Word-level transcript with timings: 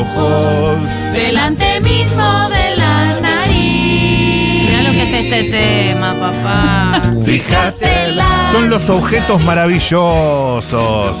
ojos. 0.00 0.78
Delante 1.12 1.80
mismo 1.80 2.48
de 2.48 2.76
la 2.76 3.20
nariz. 3.20 4.68
Mira 4.68 4.82
lo 4.82 4.90
que 4.92 5.02
es 5.02 5.12
este 5.12 5.44
tema, 5.44 6.14
papá. 6.14 7.02
Fíjate, 7.24 8.14
son 8.52 8.70
los 8.70 8.88
objetos 8.88 9.42
maravillosos. 9.42 11.16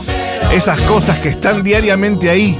Esas 0.52 0.80
cosas 0.82 1.18
que 1.18 1.30
están 1.30 1.62
diariamente 1.62 2.30
ahí. 2.30 2.58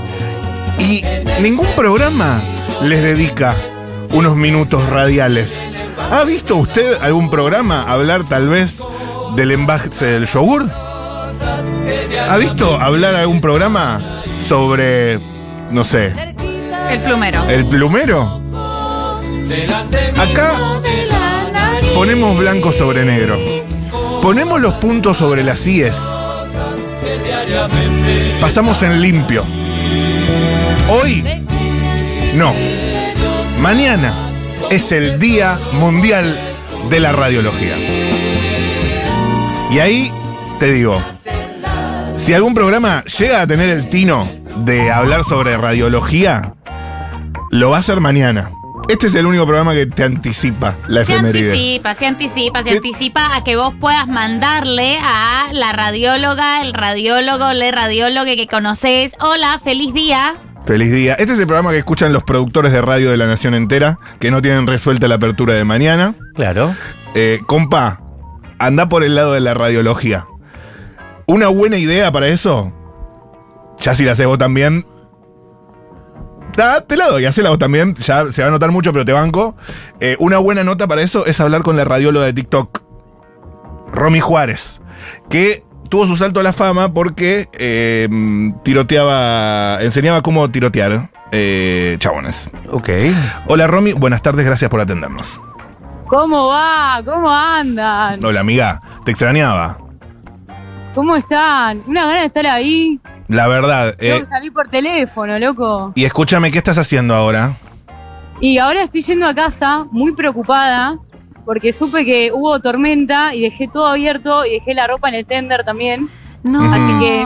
Y 0.78 1.02
ningún 1.40 1.68
programa 1.77 2.40
les 2.82 3.02
dedica 3.02 3.54
unos 4.12 4.37
minutos 4.37 4.84
radiales. 4.88 5.59
¿Ha 6.10 6.24
visto 6.24 6.56
usted 6.56 7.02
algún 7.02 7.30
programa 7.30 7.90
hablar 7.90 8.24
tal 8.24 8.48
vez 8.48 8.82
del 9.37 9.52
envase 9.52 10.06
del 10.06 10.26
yogur? 10.26 10.68
¿Ha 12.28 12.37
visto 12.37 12.78
hablar 12.80 13.15
algún 13.15 13.40
programa 13.40 14.01
sobre, 14.46 15.18
no 15.70 15.84
sé, 15.84 16.12
El 16.91 17.00
plumero. 17.00 17.48
el 17.48 17.65
plumero? 17.66 18.40
Acá 20.18 20.52
ponemos 21.95 22.38
blanco 22.38 22.73
sobre 22.73 23.04
negro. 23.04 23.37
Ponemos 24.23 24.60
los 24.60 24.74
puntos 24.74 25.18
sobre 25.18 25.45
las 25.45 25.66
IES. 25.66 25.98
Pasamos 28.40 28.82
en 28.82 29.01
limpio. 29.02 29.45
Hoy, 30.88 31.23
no. 32.34 32.54
Mañana 33.60 34.15
es 34.71 34.93
el 34.93 35.18
Día 35.21 35.59
Mundial 35.73 36.38
de 36.88 37.01
la 37.01 37.12
Radiología. 37.12 37.76
Y 39.71 39.78
ahí 39.78 40.10
te 40.59 40.73
digo, 40.73 41.01
si 42.16 42.32
algún 42.32 42.54
programa 42.54 43.02
llega 43.18 43.43
a 43.43 43.46
tener 43.46 43.68
el 43.68 43.88
tino 43.90 44.26
de 44.60 44.91
hablar 44.91 45.24
sobre 45.24 45.57
radiología, 45.57 46.55
lo 47.51 47.71
va 47.71 47.79
a 47.79 47.80
hacer 47.80 48.01
mañana. 48.01 48.51
Este 48.88 49.07
es 49.07 49.15
el 49.15 49.24
único 49.24 49.46
programa 49.46 49.73
que 49.73 49.87
te 49.87 50.05
anticipa 50.05 50.77
la 50.88 51.05
Se 51.05 51.15
efeméride. 51.15 51.51
anticipa, 51.51 51.95
se 51.95 52.07
anticipa, 52.07 52.63
se 52.63 52.71
¿Qué? 52.71 52.77
anticipa 52.77 53.35
a 53.35 53.43
que 53.43 53.57
vos 53.57 53.73
puedas 53.80 54.07
mandarle 54.07 54.99
a 55.02 55.49
la 55.52 55.73
radióloga, 55.73 56.61
el 56.61 56.74
radiólogo, 56.74 57.52
le 57.55 57.73
radiólogo 57.73 58.27
que 58.27 58.46
conocés. 58.46 59.16
Hola, 59.21 59.59
feliz 59.65 59.95
día. 59.95 60.35
Feliz 60.66 60.93
día. 60.93 61.15
Este 61.15 61.33
es 61.33 61.39
el 61.39 61.46
programa 61.46 61.71
que 61.71 61.79
escuchan 61.79 62.13
los 62.13 62.24
productores 62.24 62.73
de 62.73 62.83
radio 62.83 63.11
de 63.11 63.16
la 63.16 63.27
nación 63.27 63.55
entera, 63.55 63.99
que 64.19 64.31
no 64.31 64.43
tienen 64.43 64.66
resuelta 64.66 65.09
la 65.09 65.15
apertura 65.16 65.55
de 65.55 65.65
mañana. 65.65 66.15
Claro. 66.34 66.75
Eh, 67.15 67.41
compa, 67.47 68.00
anda 68.59 68.89
por 68.89 69.03
el 69.03 69.15
lado 69.15 69.33
de 69.33 69.41
la 69.41 69.55
radiología. 69.55 70.27
Una 71.27 71.49
buena 71.49 71.78
idea 71.78 72.12
para 72.12 72.28
eso, 72.28 72.72
ya 73.84 73.94
si 73.94 74.04
la 74.04 74.12
haces 74.12 74.27
vos 74.27 74.38
también, 74.38 74.87
ta- 76.56 76.81
te 76.87 76.97
la 76.97 77.09
doy, 77.09 77.25
hacela 77.27 77.50
vos 77.50 77.59
también, 77.59 77.94
ya 77.97 78.31
se 78.32 78.43
va 78.43 78.49
a 78.49 78.50
notar 78.50 78.71
mucho, 78.71 78.93
pero 78.93 79.04
te 79.04 79.12
banco. 79.12 79.56
Eh, 80.00 80.16
una 80.21 80.38
buena 80.38 80.65
nota 80.65 80.87
para 80.87 81.03
eso 81.03 81.27
es 81.27 81.39
hablar 81.41 81.62
con 81.62 81.77
la 81.77 81.84
radióloga 81.84 82.27
de 82.27 82.33
TikTok, 82.33 82.83
Romy 83.93 84.21
Juárez, 84.21 84.81
que 85.28 85.65
tuvo 85.91 86.06
su 86.06 86.17
salto 86.17 86.41
a 86.41 86.43
la 86.43 86.53
fama 86.53 86.93
porque 86.95 87.49
eh, 87.53 88.09
tiroteaba, 88.62 89.83
enseñaba 89.83 90.22
cómo 90.22 90.51
tirotear 90.51 91.11
eh, 91.31 91.97
chabones. 92.01 92.49
Ok. 92.71 92.89
Hola 93.49 93.66
Romy, 93.66 93.93
buenas 93.93 94.22
tardes, 94.22 94.47
gracias 94.47 94.71
por 94.71 94.81
atendernos. 94.81 95.41
¿Cómo 96.06 96.47
va? 96.49 97.01
¿Cómo 97.05 97.31
andan? 97.31 98.25
Hola 98.25 98.41
amiga, 98.41 98.81
te 99.05 99.11
extrañaba. 99.11 99.78
¿Cómo 100.95 101.16
están? 101.16 101.83
Una 101.87 102.06
gana 102.06 102.21
de 102.21 102.27
estar 102.27 102.47
ahí. 102.47 103.01
La 103.29 103.47
verdad. 103.49 103.95
Tengo 103.97 104.17
eh, 104.17 104.21
que 104.21 104.27
salir 104.29 104.53
por 104.53 104.69
teléfono, 104.69 105.39
loco. 105.39 105.93
y 105.95 106.05
escúchame, 106.05 106.51
¿qué 106.53 106.59
estás 106.59 106.79
haciendo 106.79 107.15
ahora? 107.15 107.55
Y 108.41 108.59
ahora 108.59 108.83
estoy 108.83 109.03
yendo 109.03 109.27
a 109.27 109.35
casa 109.35 109.87
muy 109.91 110.12
preocupada 110.12 110.99
porque 111.45 111.73
supe 111.73 112.05
que 112.05 112.31
hubo 112.33 112.59
tormenta 112.61 113.34
y 113.34 113.41
dejé 113.43 113.69
todo 113.69 113.87
abierto 113.87 114.45
y 114.45 114.53
dejé 114.53 114.75
la 114.75 114.87
ropa 114.87 115.09
en 115.09 115.15
el 115.15 115.27
tender 115.27 115.65
también. 115.65 116.09
No. 116.43 116.61
Así 116.63 116.99
que 117.01 117.25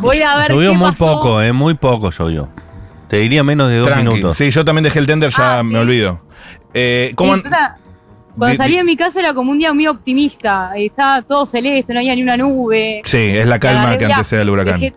Voy 0.00 0.22
a 0.22 0.36
ver 0.36 0.50
Llovió 0.50 0.70
qué 0.72 0.76
muy 0.76 0.90
pasó. 0.90 1.14
poco, 1.14 1.42
eh, 1.42 1.52
muy 1.52 1.74
poco 1.74 2.10
llovió. 2.10 2.48
Te 3.08 3.16
diría 3.18 3.42
menos 3.42 3.68
de 3.68 3.78
dos 3.78 3.86
Tranqui. 3.88 4.04
minutos. 4.14 4.36
Sí, 4.36 4.50
yo 4.50 4.64
también 4.64 4.84
dejé 4.84 4.98
el 5.00 5.06
tender, 5.06 5.30
ya 5.30 5.58
Ah, 5.58 5.62
me 5.62 5.70
¿sí? 5.70 5.76
olvido. 5.76 6.20
Eh, 6.74 7.12
¿cómo 7.16 7.32
Sí, 7.34 7.38
an- 7.38 7.42
puta, 7.44 7.76
Cuando 8.36 8.56
salí 8.56 8.76
de 8.76 8.84
mi 8.84 8.96
casa 8.96 9.18
era 9.20 9.32
como 9.32 9.50
un 9.52 9.58
día 9.58 9.72
muy 9.72 9.86
optimista. 9.86 10.72
y 10.76 10.86
Estaba 10.86 11.22
todo 11.22 11.46
celeste, 11.46 11.92
no 11.94 12.00
había 12.00 12.14
ni 12.14 12.22
una 12.22 12.36
nube. 12.36 13.00
Sí, 13.04 13.16
es 13.16 13.46
la 13.46 13.58
calma 13.58 13.96
que 13.96 14.04
mirá, 14.04 14.16
antecede 14.16 14.42
al 14.42 14.50
huracán. 14.50 14.80
Dejé, 14.80 14.94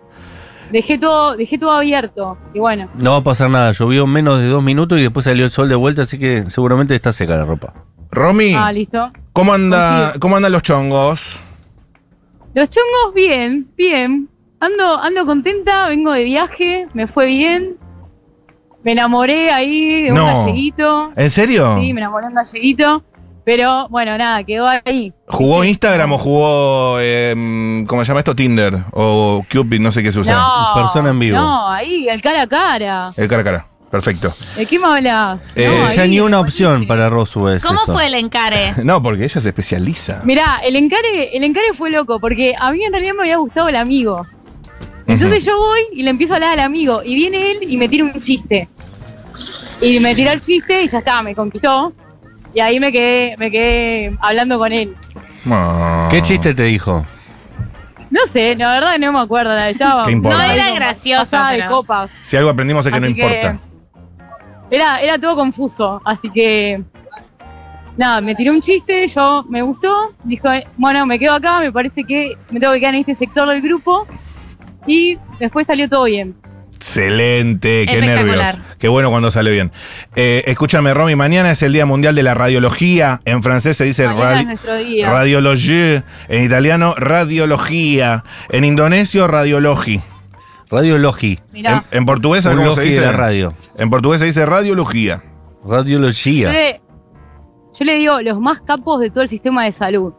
dejé 0.70 0.98
todo, 0.98 1.36
dejé 1.36 1.58
todo 1.58 1.72
abierto. 1.72 2.38
Y 2.54 2.58
bueno, 2.58 2.88
No 2.94 3.12
va 3.12 3.16
a 3.18 3.22
pasar 3.24 3.50
nada, 3.50 3.72
llovió 3.72 4.06
menos 4.06 4.40
de 4.40 4.48
dos 4.48 4.62
minutos 4.62 4.98
y 4.98 5.02
después 5.02 5.24
salió 5.24 5.44
el 5.44 5.50
sol 5.50 5.68
de 5.68 5.74
vuelta, 5.74 6.02
así 6.02 6.18
que 6.18 6.48
seguramente 6.50 6.94
está 6.94 7.12
seca 7.12 7.36
la 7.36 7.44
ropa. 7.44 7.74
Romy, 8.10 8.54
ah, 8.54 8.72
listo. 8.72 9.12
¿cómo, 9.32 9.52
anda. 9.52 10.14
¿cómo 10.18 10.36
andan 10.36 10.52
los 10.52 10.62
chongos? 10.62 11.38
Los 12.54 12.68
chongos, 12.68 13.14
bien, 13.14 13.68
bien. 13.76 14.28
Ando, 14.58 14.98
ando 15.00 15.24
contenta, 15.24 15.88
vengo 15.88 16.12
de 16.12 16.24
viaje, 16.24 16.86
me 16.92 17.06
fue 17.06 17.26
bien. 17.26 17.76
Me 18.82 18.92
enamoré 18.92 19.50
ahí 19.50 20.02
de 20.04 20.10
No. 20.10 20.24
un 20.40 20.46
galleguito. 20.46 21.12
¿En 21.14 21.30
serio? 21.30 21.76
Sí, 21.80 21.92
me 21.92 22.00
enamoré 22.00 22.26
de 22.26 22.28
un 22.30 22.34
galleguito. 22.34 23.04
Pero 23.44 23.88
bueno, 23.88 24.16
nada, 24.18 24.44
quedó 24.44 24.66
ahí. 24.84 25.12
¿Jugó 25.26 25.64
Instagram 25.64 26.12
o 26.12 26.18
jugó, 26.18 26.98
eh, 27.00 27.84
¿cómo 27.86 28.04
se 28.04 28.08
llama 28.08 28.20
esto? 28.20 28.36
Tinder 28.36 28.84
o 28.92 29.44
Cupid, 29.50 29.80
no 29.80 29.90
sé 29.92 30.02
qué 30.02 30.12
se 30.12 30.20
usa. 30.20 30.34
No, 30.34 30.74
Persona 30.82 31.10
en 31.10 31.18
vivo. 31.18 31.36
No, 31.38 31.68
ahí, 31.68 32.08
el 32.08 32.20
cara 32.20 32.42
a 32.42 32.46
cara. 32.46 33.12
El 33.16 33.28
cara 33.28 33.40
a 33.40 33.44
cara. 33.44 33.66
Perfecto. 33.90 34.32
¿De 34.56 34.66
qué 34.66 34.78
me 34.78 34.86
hablas? 34.86 35.40
Eh, 35.56 35.66
No, 35.66 35.90
ya 35.92 36.02
ahí, 36.02 36.10
ni 36.10 36.18
el 36.18 36.22
una 36.22 36.38
opción 36.38 36.86
para 36.86 37.08
Rosu 37.08 37.48
es 37.48 37.60
¿Cómo 37.62 37.80
eso. 37.82 37.92
fue 37.92 38.06
el 38.06 38.14
encare? 38.14 38.72
No, 38.84 39.02
porque 39.02 39.24
ella 39.24 39.40
se 39.40 39.48
especializa. 39.48 40.22
Mirá, 40.24 40.60
el 40.62 40.76
encare, 40.76 41.36
el 41.36 41.42
encare 41.42 41.72
fue 41.74 41.90
loco, 41.90 42.20
porque 42.20 42.54
a 42.56 42.70
mí 42.70 42.84
en 42.84 42.92
realidad 42.92 43.14
me 43.16 43.22
había 43.22 43.38
gustado 43.38 43.68
el 43.68 43.74
amigo. 43.76 44.24
Entonces 45.08 45.44
yo 45.44 45.58
voy 45.58 45.80
y 45.92 46.04
le 46.04 46.10
empiezo 46.10 46.34
a 46.34 46.36
hablar 46.36 46.52
al 46.52 46.60
amigo, 46.60 47.02
y 47.04 47.16
viene 47.16 47.50
él 47.50 47.58
y 47.62 47.76
me 47.78 47.88
tira 47.88 48.04
un 48.04 48.20
chiste. 48.20 48.68
Y 49.80 49.98
me 49.98 50.14
tiró 50.14 50.30
el 50.30 50.40
chiste 50.40 50.82
y 50.84 50.86
ya 50.86 50.98
está, 50.98 51.20
me 51.22 51.34
conquistó. 51.34 51.92
Y 52.54 52.60
ahí 52.60 52.80
me 52.80 52.90
quedé, 52.90 53.36
me 53.38 53.50
quedé 53.50 54.16
hablando 54.20 54.58
con 54.58 54.72
él. 54.72 54.94
Ah. 55.48 56.08
¿Qué 56.10 56.20
chiste 56.22 56.54
te 56.54 56.64
dijo? 56.64 57.06
No 58.10 58.20
sé, 58.26 58.56
la 58.56 58.72
verdad 58.74 58.98
no 58.98 59.12
me 59.12 59.20
acuerdo, 59.20 59.52
la 59.54 59.70
estaba. 59.70 60.04
¿Qué 60.04 60.10
importa? 60.10 60.36
No 60.46 60.52
era 60.52 60.70
gracioso, 60.74 61.44
de 61.44 61.64
copas. 61.66 62.10
Si 62.24 62.36
algo 62.36 62.50
aprendimos 62.50 62.84
es 62.86 62.92
que 62.92 63.00
no 63.00 63.06
que- 63.06 63.12
importa. 63.12 63.58
Era, 64.70 65.00
era 65.00 65.18
todo 65.18 65.34
confuso, 65.36 66.00
así 66.04 66.30
que 66.30 66.80
nada, 67.96 68.20
me 68.20 68.34
tiró 68.36 68.52
un 68.52 68.60
chiste, 68.60 69.06
yo 69.08 69.44
me 69.48 69.62
gustó, 69.62 70.12
dijo, 70.22 70.48
bueno, 70.76 71.04
me 71.06 71.18
quedo 71.18 71.34
acá, 71.34 71.58
me 71.60 71.72
parece 71.72 72.04
que 72.04 72.36
me 72.50 72.60
tengo 72.60 72.72
que 72.74 72.80
quedar 72.80 72.94
en 72.94 73.00
este 73.00 73.16
sector 73.16 73.48
del 73.48 73.62
grupo 73.62 74.06
y 74.86 75.18
después 75.40 75.66
salió 75.66 75.88
todo 75.88 76.04
bien. 76.04 76.36
Excelente, 76.80 77.84
qué 77.86 78.00
nervios. 78.00 78.58
Qué 78.78 78.88
bueno 78.88 79.10
cuando 79.10 79.30
sale 79.30 79.50
bien. 79.50 79.70
Eh, 80.16 80.42
escúchame, 80.46 80.94
Romy, 80.94 81.14
mañana 81.14 81.50
es 81.50 81.62
el 81.62 81.74
Día 81.74 81.84
Mundial 81.84 82.14
de 82.14 82.22
la 82.22 82.32
Radiología. 82.32 83.20
En 83.26 83.42
francés 83.42 83.76
se 83.76 83.84
dice 83.84 84.08
radi- 84.08 84.58
radiologie. 85.04 86.02
En 86.28 86.42
italiano, 86.44 86.94
radiología. 86.96 88.24
En 88.48 88.64
indonesio, 88.64 89.28
radiologi. 89.28 90.00
Radio 90.70 90.96
Logi. 90.98 91.38
Mirá, 91.52 91.84
En, 91.90 91.98
en 91.98 92.06
portugués, 92.06 92.44
¿sabes 92.44 92.56
Un 92.58 92.64
cómo 92.64 92.76
se 92.76 92.82
dice? 92.82 93.00
la 93.02 93.12
radio. 93.12 93.54
En 93.76 93.90
portugués 93.90 94.20
se 94.20 94.26
dice 94.26 94.46
radiología. 94.46 95.22
yo, 95.64 95.70
Radiología. 95.70 96.50
le, 96.50 96.80
yo 97.78 97.84
le 97.84 97.94
digo 97.98 98.20
los 98.22 98.40
más 98.40 98.60
capos 98.62 99.00
de 99.00 99.10
todo 99.10 99.22
el 99.22 99.28
sistema 99.28 99.64
de 99.64 99.72
salud. 99.72 100.12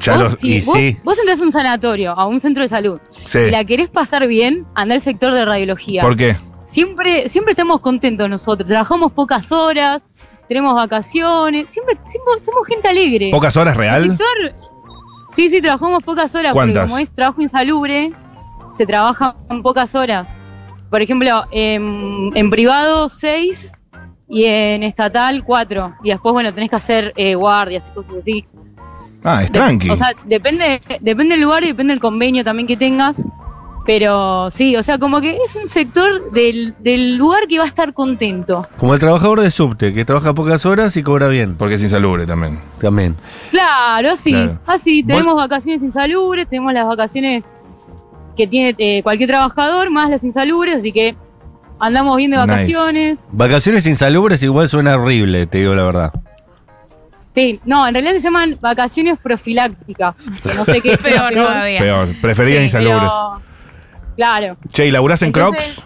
Ya 0.00 0.12
vos, 0.14 0.22
los- 0.22 0.40
si 0.40 0.56
y 0.56 0.60
vos, 0.62 0.76
sí. 0.76 0.96
vos 1.04 1.18
entras 1.18 1.40
a 1.40 1.44
un 1.44 1.52
sanatorio, 1.52 2.12
a 2.12 2.26
un 2.26 2.40
centro 2.40 2.62
de 2.62 2.68
salud, 2.68 3.00
sí. 3.26 3.38
y 3.38 3.50
la 3.50 3.64
querés 3.64 3.88
pasar 3.90 4.26
bien, 4.26 4.66
anda 4.74 4.94
al 4.94 5.00
sector 5.00 5.32
de 5.32 5.44
radiología. 5.44 6.02
¿Por 6.02 6.16
qué? 6.16 6.36
siempre, 6.64 7.28
siempre 7.28 7.52
estamos 7.52 7.80
contentos 7.80 8.28
nosotros. 8.30 8.68
Trabajamos 8.68 9.10
pocas 9.12 9.50
horas, 9.50 10.02
tenemos 10.48 10.74
vacaciones, 10.74 11.70
siempre, 11.70 11.96
siempre 12.04 12.32
somos 12.42 12.66
gente 12.66 12.86
alegre. 12.88 13.30
¿Pocas 13.32 13.56
horas 13.56 13.74
El 13.74 13.80
real? 13.80 14.08
sector- 14.10 14.54
sí, 15.34 15.48
sí, 15.50 15.60
trabajamos 15.60 16.02
pocas 16.02 16.32
horas, 16.34 16.52
¿Cuántas? 16.52 16.82
porque 16.84 16.88
como 16.90 16.98
es 16.98 17.10
trabajo 17.10 17.42
insalubre, 17.42 18.12
se 18.76 18.86
trabaja 18.86 19.34
en 19.50 19.62
pocas 19.62 19.94
horas. 19.96 20.28
Por 20.90 21.02
ejemplo, 21.02 21.44
en, 21.52 22.30
en 22.34 22.50
privado 22.50 23.08
seis 23.08 23.72
y 24.28 24.44
en 24.44 24.82
estatal 24.84 25.42
cuatro. 25.44 25.94
Y 26.04 26.10
después, 26.10 26.32
bueno, 26.32 26.52
tenés 26.54 26.70
que 26.70 26.76
hacer 26.76 27.12
eh, 27.16 27.34
guardias 27.34 27.88
y 27.88 27.92
cosas 27.94 28.12
así. 28.22 28.46
Ah, 29.24 29.42
es 29.42 29.48
De- 29.52 29.58
tranqui. 29.58 29.90
O 29.90 29.96
sea, 29.96 30.12
depende, 30.24 30.80
depende 31.00 31.34
del 31.34 31.42
lugar 31.42 31.62
y 31.64 31.68
depende 31.68 31.92
del 31.92 32.00
convenio 32.00 32.42
también 32.44 32.66
que 32.66 32.76
tengas. 32.76 33.22
Pero 33.86 34.50
sí, 34.50 34.76
o 34.76 34.82
sea, 34.82 34.98
como 34.98 35.20
que 35.20 35.38
es 35.44 35.56
un 35.56 35.66
sector 35.66 36.30
del, 36.32 36.74
del 36.80 37.16
lugar 37.16 37.46
que 37.48 37.58
va 37.58 37.64
a 37.64 37.66
estar 37.66 37.92
contento. 37.94 38.66
Como 38.76 38.92
el 38.94 39.00
trabajador 39.00 39.40
de 39.40 39.50
subte, 39.50 39.92
que 39.94 40.04
trabaja 40.04 40.34
pocas 40.34 40.64
horas 40.66 40.96
y 40.96 41.02
cobra 41.02 41.28
bien. 41.28 41.56
Porque 41.56 41.74
es 41.74 41.82
insalubre 41.82 42.26
también. 42.26 42.60
También. 42.78 43.16
Claro, 43.50 44.12
así, 44.12 44.32
Claro. 44.32 44.58
así. 44.66 45.02
Vos- 45.02 45.08
Tenemos 45.16 45.34
vacaciones 45.34 45.82
insalubres, 45.82 46.46
tenemos 46.48 46.72
las 46.74 46.86
vacaciones 46.86 47.42
que 48.36 48.46
tiene 48.46 48.74
eh, 48.78 49.02
cualquier 49.02 49.30
trabajador, 49.30 49.90
más 49.90 50.10
las 50.10 50.22
insalubres, 50.24 50.76
así 50.76 50.92
que 50.92 51.16
andamos 51.80 52.16
bien 52.18 52.30
de 52.30 52.36
Nice. 52.36 52.48
vacaciones. 52.48 53.28
Vacaciones 53.32 53.86
insalubres 53.86 54.42
igual 54.42 54.68
suena 54.68 54.94
horrible, 54.96 55.46
te 55.46 55.58
digo 55.58 55.74
la 55.74 55.82
verdad. 55.84 56.12
Sí, 57.40 57.60
no, 57.64 57.86
en 57.88 57.94
realidad 57.94 58.12
se 58.14 58.20
llaman 58.20 58.58
vacaciones 58.60 59.18
profilácticas, 59.18 60.14
que 60.42 60.54
no 60.54 60.64
sé 60.66 60.80
qué 60.82 60.92
es 60.92 60.98
Peor 60.98 61.32
todavía. 61.32 61.78
Peor, 61.80 62.08
prefería 62.20 62.58
Sí, 62.58 62.64
insalubres. 62.64 63.00
pero- 63.00 63.42
Claro. 64.16 64.56
Che, 64.68 64.86
¿y 64.86 64.90
laburás 64.90 65.22
en 65.22 65.28
Entonces- 65.28 65.82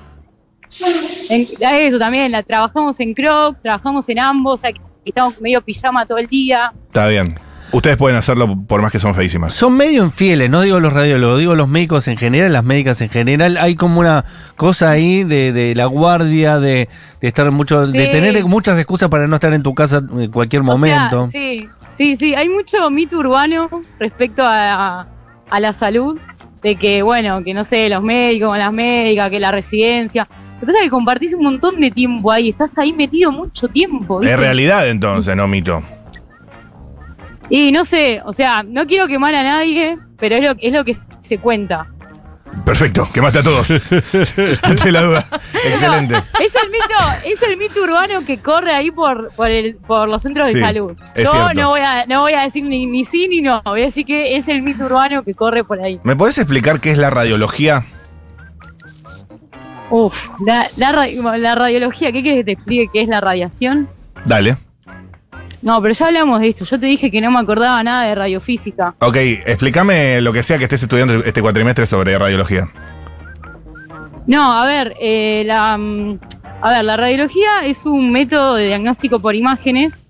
Crocs? 0.76 1.30
En- 1.30 1.46
eso 1.86 1.98
también, 1.98 2.32
la, 2.32 2.42
trabajamos 2.42 2.98
en 2.98 3.14
Crocs, 3.14 3.62
trabajamos 3.62 4.08
en 4.08 4.18
ambos, 4.18 4.54
o 4.54 4.56
sea, 4.62 4.72
que 4.72 4.80
estamos 5.04 5.40
medio 5.40 5.62
pijama 5.62 6.04
todo 6.06 6.18
el 6.18 6.26
día. 6.26 6.72
Está 6.88 7.06
bien. 7.06 7.38
Ustedes 7.72 7.96
pueden 7.96 8.16
hacerlo 8.16 8.56
por 8.66 8.82
más 8.82 8.92
que 8.92 9.00
son 9.00 9.14
feísimas. 9.14 9.52
Son 9.54 9.76
medio 9.76 10.04
infieles, 10.04 10.48
no 10.48 10.60
digo 10.60 10.78
los 10.80 10.92
radiólogos, 10.92 11.40
digo 11.40 11.54
los 11.54 11.68
médicos 11.68 12.06
en 12.08 12.16
general, 12.16 12.52
las 12.52 12.62
médicas 12.64 13.00
en 13.00 13.08
general. 13.08 13.56
Hay 13.56 13.74
como 13.74 14.00
una 14.00 14.24
cosa 14.56 14.90
ahí 14.90 15.24
de, 15.24 15.52
de 15.52 15.74
la 15.74 15.86
guardia, 15.86 16.58
de, 16.60 16.88
de 17.20 17.28
estar 17.28 17.50
mucho, 17.50 17.86
de 17.86 18.06
tener 18.08 18.44
muchas 18.44 18.76
excusas 18.76 19.08
para 19.08 19.26
no 19.26 19.34
estar 19.36 19.52
en 19.52 19.62
tu 19.62 19.74
casa 19.74 19.98
en 19.98 20.30
cualquier 20.30 20.62
O 20.62 20.66
sea, 20.66 20.74
momento. 20.74 21.28
sí, 21.30 21.68
sí, 21.96 22.16
sí, 22.16 22.34
hay 22.34 22.48
mucho 22.48 22.88
mito 22.90 23.18
urbano 23.18 23.68
respecto 23.98 24.42
a, 24.44 25.08
a 25.50 25.60
la 25.60 25.72
salud, 25.72 26.18
de 26.62 26.76
que, 26.76 27.02
bueno, 27.02 27.42
que 27.44 27.52
no 27.54 27.64
sé, 27.64 27.88
los 27.88 28.02
médicos, 28.02 28.56
las 28.56 28.72
médicas, 28.72 29.30
que 29.30 29.40
la 29.40 29.50
residencia. 29.50 30.28
Lo 30.54 30.60
que 30.60 30.66
pasa 30.66 30.78
es 30.78 30.84
que 30.84 30.90
compartís 30.90 31.34
un 31.34 31.42
montón 31.42 31.78
de 31.80 31.90
tiempo 31.90 32.30
ahí, 32.30 32.48
estás 32.50 32.78
ahí 32.78 32.92
metido 32.92 33.32
mucho 33.32 33.68
tiempo. 33.68 34.20
¿viste? 34.20 34.32
Es 34.32 34.40
realidad 34.40 34.88
entonces, 34.88 35.36
no 35.36 35.46
mito. 35.48 35.82
Y 37.50 37.72
no 37.72 37.84
sé, 37.84 38.20
o 38.24 38.32
sea, 38.32 38.62
no 38.62 38.86
quiero 38.86 39.06
quemar 39.06 39.34
a 39.34 39.42
nadie, 39.42 39.98
pero 40.18 40.36
es 40.36 40.42
lo, 40.44 40.54
es 40.58 40.72
lo 40.72 40.84
que 40.84 40.96
se 41.22 41.38
cuenta. 41.38 41.86
Perfecto, 42.64 43.08
quemaste 43.12 43.40
a 43.40 43.42
todos. 43.42 43.68
Ante 44.62 44.92
la 44.92 45.02
duda. 45.02 45.26
Excelente. 45.66 46.14
Es 46.40 46.54
el 46.54 46.70
mito, 46.70 46.94
es 47.26 47.42
el 47.48 47.56
mito 47.56 47.82
urbano 47.82 48.24
que 48.24 48.38
corre 48.38 48.72
ahí 48.72 48.90
por, 48.92 49.30
por, 49.32 49.50
el, 49.50 49.74
por 49.76 50.08
los 50.08 50.22
centros 50.22 50.48
Sí, 50.48 50.54
de 50.54 50.60
salud. 50.60 50.96
es 51.16 51.24
Yo 51.24 51.32
cierto. 51.32 51.54
no 51.60 51.68
voy 51.70 51.80
a, 51.80 52.06
no 52.06 52.20
voy 52.20 52.32
a 52.34 52.42
decir 52.44 52.62
ni, 52.64 52.86
ni 52.86 53.04
sí 53.04 53.26
ni 53.28 53.42
no, 53.42 53.60
voy 53.64 53.82
a 53.82 53.84
decir 53.86 54.06
que 54.06 54.36
es 54.36 54.46
el 54.48 54.62
mito 54.62 54.84
urbano 54.84 55.24
que 55.24 55.34
corre 55.34 55.64
por 55.64 55.80
ahí. 55.82 55.98
¿Me 56.04 56.14
podés 56.16 56.38
explicar 56.38 56.80
qué 56.80 56.92
es 56.92 56.98
la 56.98 57.10
radiología? 57.10 57.84
Uf, 59.90 60.28
la, 60.44 60.68
la, 60.76 60.92
la 61.38 61.54
radiología, 61.54 62.10
¿qué 62.12 62.22
quieres 62.22 62.40
que 62.40 62.44
te 62.44 62.52
explique 62.52 62.88
qué 62.92 63.02
es 63.02 63.08
la 63.08 63.20
radiación? 63.20 63.88
Dale. 64.24 64.56
No, 65.64 65.80
pero 65.80 65.94
ya 65.94 66.06
hablamos 66.08 66.40
de 66.40 66.48
esto. 66.48 66.66
Yo 66.66 66.78
te 66.78 66.84
dije 66.84 67.10
que 67.10 67.22
no 67.22 67.30
me 67.30 67.38
acordaba 67.38 67.82
nada 67.82 68.04
de 68.04 68.14
radiofísica. 68.14 68.94
Ok, 69.00 69.16
explícame 69.16 70.20
lo 70.20 70.30
que 70.30 70.42
sea 70.42 70.58
que 70.58 70.64
estés 70.64 70.82
estudiando 70.82 71.14
este 71.24 71.40
cuatrimestre 71.40 71.86
sobre 71.86 72.18
radiología. 72.18 72.68
No, 74.26 74.52
a 74.52 74.66
ver, 74.66 74.94
eh, 75.00 75.42
la, 75.46 75.78
mm, 75.78 76.18
a 76.60 76.70
ver, 76.70 76.84
la 76.84 76.98
radiología 76.98 77.64
es 77.64 77.86
un 77.86 78.12
método 78.12 78.56
de 78.56 78.66
diagnóstico 78.66 79.20
por 79.20 79.34
imágenes 79.34 80.04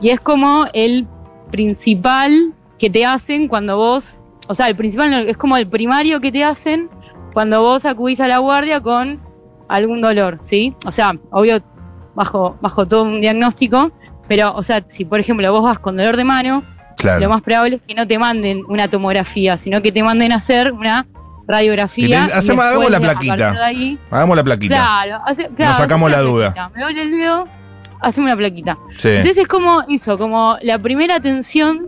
y 0.00 0.10
es 0.10 0.18
como 0.18 0.66
el 0.72 1.06
principal 1.52 2.52
que 2.76 2.90
te 2.90 3.06
hacen 3.06 3.46
cuando 3.46 3.76
vos, 3.76 4.20
o 4.48 4.54
sea, 4.54 4.68
el 4.68 4.74
principal 4.74 5.12
no, 5.12 5.18
es 5.18 5.36
como 5.36 5.56
el 5.56 5.68
primario 5.68 6.20
que 6.20 6.32
te 6.32 6.42
hacen 6.42 6.90
cuando 7.32 7.62
vos 7.62 7.84
acudís 7.84 8.20
a 8.20 8.26
la 8.26 8.38
guardia 8.38 8.80
con 8.80 9.20
algún 9.68 10.00
dolor, 10.00 10.38
¿sí? 10.40 10.74
O 10.84 10.90
sea, 10.90 11.12
obvio, 11.30 11.62
bajo, 12.16 12.58
bajo 12.60 12.86
todo 12.86 13.04
un 13.04 13.20
diagnóstico, 13.20 13.92
pero, 14.28 14.54
o 14.54 14.62
sea, 14.62 14.82
si 14.88 15.04
por 15.04 15.20
ejemplo 15.20 15.50
vos 15.52 15.62
vas 15.62 15.78
con 15.78 15.96
dolor 15.96 16.16
de 16.16 16.24
mano, 16.24 16.62
Claro. 16.96 17.20
lo 17.20 17.28
más 17.28 17.42
probable 17.42 17.76
es 17.76 17.82
que 17.86 17.94
no 17.94 18.06
te 18.06 18.18
manden 18.18 18.62
una 18.68 18.88
tomografía, 18.88 19.58
sino 19.58 19.82
que 19.82 19.92
te 19.92 20.02
manden 20.02 20.32
a 20.32 20.36
hacer 20.36 20.72
una 20.72 21.06
radiografía. 21.46 22.24
Hacemos- 22.24 22.64
hagamos 22.64 22.90
la 22.90 23.00
plaquita. 23.00 23.54
ahí- 23.64 23.98
Hagamos 24.10 24.36
la 24.36 24.44
plaquita. 24.44 24.74
Claro, 24.76 25.20
hace- 25.26 25.48
claro, 25.56 25.74
sacamos 25.74 26.10
la 26.10 26.20
duda. 26.20 26.52
plaquita. 26.52 26.70
Me 26.74 26.82
duele 26.82 27.02
el 27.02 27.10
dedo, 27.12 27.48
hacemos 28.00 28.28
una 28.28 28.36
plaquita. 28.36 28.76
Sí. 28.98 29.08
Entonces 29.08 29.38
es 29.38 29.48
como 29.48 29.82
eso, 29.88 30.18
como 30.18 30.56
la 30.62 30.78
primera 30.78 31.16
atención 31.16 31.86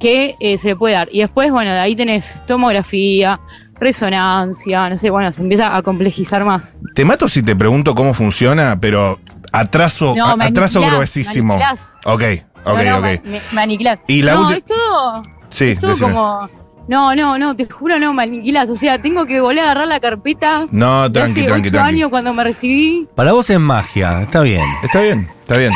que 0.00 0.34
eh, 0.40 0.58
se 0.58 0.68
le 0.68 0.76
puede 0.76 0.94
dar. 0.94 1.08
Y 1.12 1.20
después, 1.20 1.52
bueno, 1.52 1.70
de 1.72 1.78
ahí 1.78 1.94
tenés 1.94 2.30
tomografía, 2.46 3.38
resonancia, 3.78 4.88
no 4.88 4.96
sé, 4.96 5.10
bueno, 5.10 5.32
se 5.32 5.40
empieza 5.40 5.74
a 5.76 5.82
complejizar 5.82 6.44
más. 6.44 6.80
Te 6.94 7.04
mato 7.04 7.28
si 7.28 7.42
te 7.42 7.54
pregunto 7.54 7.94
cómo 7.94 8.12
funciona, 8.14 8.76
pero 8.80 9.18
atraso, 9.60 10.14
No, 10.16 10.26
a- 10.26 10.36
me 10.36 10.44
atraso 10.46 10.80
gruesísimo. 10.82 11.56
Ok, 12.04 12.22
ok, 12.64 12.78
No, 12.78 12.82
no, 12.84 12.98
ok. 12.98 13.02
Me, 13.04 13.20
me- 13.24 13.40
me 13.52 13.62
aniquilás. 13.62 13.98
Y 14.08 14.22
la 14.22 14.34
no, 14.34 14.50
es 14.50 14.64
todo, 14.64 15.22
Sí, 15.50 15.66
es 15.72 15.78
todo 15.80 15.90
decime. 15.90 16.12
como... 16.12 16.48
No, 16.86 17.14
no, 17.16 17.38
no, 17.38 17.56
te 17.56 17.64
juro 17.64 17.98
no, 17.98 18.12
me 18.12 18.24
aniquilás. 18.24 18.68
O 18.68 18.74
sea, 18.74 19.00
tengo 19.00 19.24
que 19.24 19.40
volver 19.40 19.60
a 19.60 19.62
agarrar 19.64 19.88
la 19.88 20.00
carpeta 20.00 20.66
No, 20.70 21.10
tranqui, 21.10 21.40
hace 21.40 21.48
tranqui, 21.48 21.70
tranqui. 21.70 21.94
años 21.94 22.10
cuando 22.10 22.34
me 22.34 22.44
recibí. 22.44 23.08
Para 23.14 23.32
vos 23.32 23.48
es 23.48 23.58
magia, 23.58 24.20
está 24.20 24.42
bien. 24.42 24.66
Está 24.82 25.00
bien, 25.00 25.30
está 25.44 25.56
bien. 25.56 25.72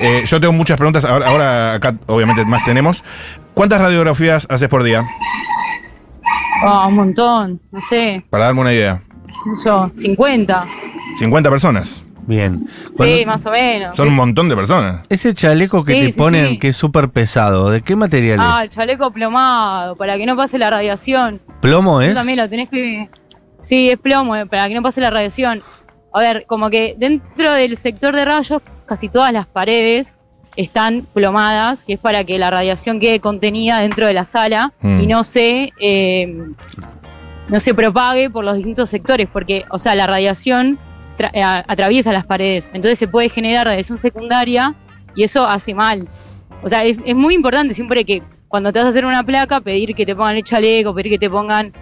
Eh, 0.00 0.22
yo 0.24 0.40
tengo 0.40 0.54
muchas 0.54 0.78
preguntas, 0.78 1.04
ahora, 1.04 1.26
ahora 1.28 1.74
acá 1.74 1.94
obviamente 2.06 2.42
más 2.46 2.64
tenemos. 2.64 3.04
¿Cuántas 3.52 3.80
radiografías 3.82 4.46
haces 4.48 4.68
por 4.70 4.82
día? 4.82 5.04
Oh, 6.64 6.86
un 6.88 6.94
montón, 6.94 7.60
no 7.70 7.80
sé, 7.80 8.24
Para 8.30 8.46
darme 8.46 8.62
una 8.62 8.72
idea. 8.72 9.02
yo, 9.62 9.90
50. 9.94 10.66
50 11.18 11.50
personas. 11.50 12.02
Bien. 12.26 12.66
sí, 12.68 12.92
Cuando- 12.96 13.26
más 13.26 13.46
o 13.46 13.50
menos. 13.50 13.94
Son 13.96 14.08
un 14.08 14.14
montón 14.14 14.48
de 14.48 14.56
personas. 14.56 15.02
ese 15.08 15.32
chaleco 15.34 15.84
que 15.84 15.94
Sí, 15.94 16.00
te 16.00 16.06
sí, 16.06 16.12
ponen, 16.12 16.48
sí. 16.50 16.58
que 16.58 16.68
es 16.68 16.76
súper 16.76 17.08
pesado, 17.10 17.70
¿de 17.70 17.82
qué 17.82 17.94
material 17.96 18.38
Ah, 18.40 18.58
el 18.62 18.68
es? 18.68 18.74
chaleco 18.74 19.10
plomado, 19.12 19.94
para 19.96 20.16
que 20.16 20.26
no 20.26 20.36
pase 20.36 20.58
la 20.58 20.70
radiación. 20.70 21.40
¿Plomo 21.60 21.98
Tú 21.98 22.06
es? 22.06 22.14
también 22.14 22.38
lo 22.38 22.48
tenés 22.48 22.68
que... 22.68 23.08
Sí, 23.60 23.90
es 23.90 23.98
plomo, 23.98 24.34
eh, 24.36 24.46
para 24.46 24.68
que 24.68 24.74
no 24.74 24.82
pase 24.82 25.00
la 25.00 25.10
radiación. 25.10 25.62
A 26.12 26.20
ver, 26.20 26.44
como 26.46 26.68
que 26.70 26.94
dentro 26.98 27.52
del 27.52 27.76
sector 27.76 28.14
de 28.14 28.24
rayos, 28.24 28.62
casi 28.86 29.08
todas 29.08 29.32
las 29.32 29.46
paredes 29.46 30.16
están 30.56 31.06
plomadas, 31.12 31.84
que 31.84 31.94
es 31.94 31.98
para 31.98 32.24
que 32.24 32.38
la 32.38 32.48
radiación 32.50 32.98
quede 33.00 33.20
contenida 33.20 33.80
dentro 33.80 34.06
de 34.06 34.14
la 34.14 34.24
sala 34.24 34.72
Mm. 34.80 35.00
y 35.00 35.06
no 35.06 35.22
se... 35.24 35.72
eh, 35.80 36.42
no 37.48 37.60
se 37.60 37.74
propague 37.74 38.28
por 38.28 38.44
los 38.44 38.56
distintos 38.56 38.90
sectores, 38.90 39.28
porque, 39.32 39.64
o 39.70 39.78
sea, 39.78 39.94
la 39.94 40.06
radiación 40.08 40.78
atraviesa 41.68 42.12
las 42.12 42.26
paredes, 42.26 42.66
entonces 42.74 42.98
se 42.98 43.08
puede 43.08 43.28
generar 43.28 43.66
radiación 43.66 43.98
secundaria 43.98 44.74
y 45.14 45.22
eso 45.22 45.46
hace 45.46 45.74
mal. 45.74 46.08
O 46.62 46.68
sea, 46.68 46.84
es, 46.84 46.98
es 47.04 47.14
muy 47.14 47.34
importante 47.34 47.74
siempre 47.74 48.04
que 48.04 48.22
cuando 48.48 48.72
te 48.72 48.78
vas 48.78 48.86
a 48.86 48.90
hacer 48.90 49.06
una 49.06 49.24
placa, 49.24 49.60
pedir 49.60 49.94
que 49.94 50.06
te 50.06 50.14
pongan 50.16 50.36
el 50.36 50.42
chaleco, 50.44 50.94
pedir 50.94 51.12
que 51.12 51.18
te 51.18 51.28
pongan, 51.30 51.72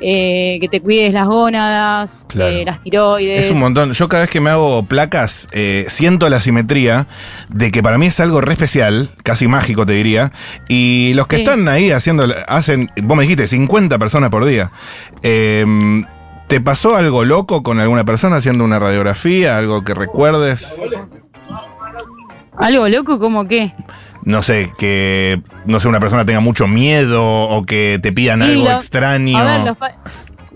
eh, 0.00 0.58
que 0.60 0.68
te 0.68 0.80
cuides 0.80 1.12
las 1.12 1.26
gónadas, 1.26 2.24
Claro. 2.28 2.54
eh, 2.56 2.64
las 2.64 2.80
tiroides. 2.80 3.46
Es 3.46 3.50
un 3.50 3.58
montón. 3.58 3.92
Yo 3.92 4.08
cada 4.08 4.22
vez 4.22 4.30
que 4.30 4.40
me 4.40 4.50
hago 4.50 4.84
placas, 4.84 5.48
eh, 5.52 5.86
siento 5.88 6.28
la 6.28 6.40
simetría 6.40 7.08
de 7.50 7.70
que 7.72 7.82
para 7.82 7.98
mí 7.98 8.06
es 8.06 8.20
algo 8.20 8.40
re 8.40 8.52
especial, 8.52 9.08
casi 9.24 9.48
mágico 9.48 9.86
te 9.86 9.92
diría. 9.94 10.32
Y 10.68 11.14
los 11.14 11.26
que 11.26 11.36
Sí. 11.36 11.42
están 11.42 11.68
ahí 11.68 11.90
haciendo, 11.90 12.26
hacen, 12.46 12.90
vos 13.02 13.16
me 13.16 13.22
dijiste, 13.24 13.46
50 13.46 13.98
personas 13.98 14.30
por 14.30 14.44
día. 14.44 14.70
¿Te 16.48 16.60
pasó 16.60 16.96
algo 16.96 17.24
loco 17.24 17.62
con 17.62 17.78
alguna 17.78 18.04
persona 18.04 18.36
haciendo 18.36 18.64
una 18.64 18.78
radiografía? 18.78 19.58
¿Algo 19.58 19.84
que 19.84 19.94
recuerdes? 19.94 20.74
Algo 22.56 22.88
loco 22.88 23.18
como 23.18 23.46
que. 23.46 23.72
No 24.24 24.42
sé, 24.42 24.70
que, 24.78 25.40
no 25.66 25.78
sé, 25.80 25.88
una 25.88 26.00
persona 26.00 26.24
tenga 26.24 26.40
mucho 26.40 26.66
miedo 26.66 27.22
o 27.24 27.64
que 27.64 27.98
te 28.02 28.12
pidan 28.12 28.42
algo 28.42 28.64
lo- 28.64 28.72
extraño. 28.72 29.38
A 29.38 29.44
ver, 29.44 29.60
los, 29.66 29.76
pa- 29.76 29.92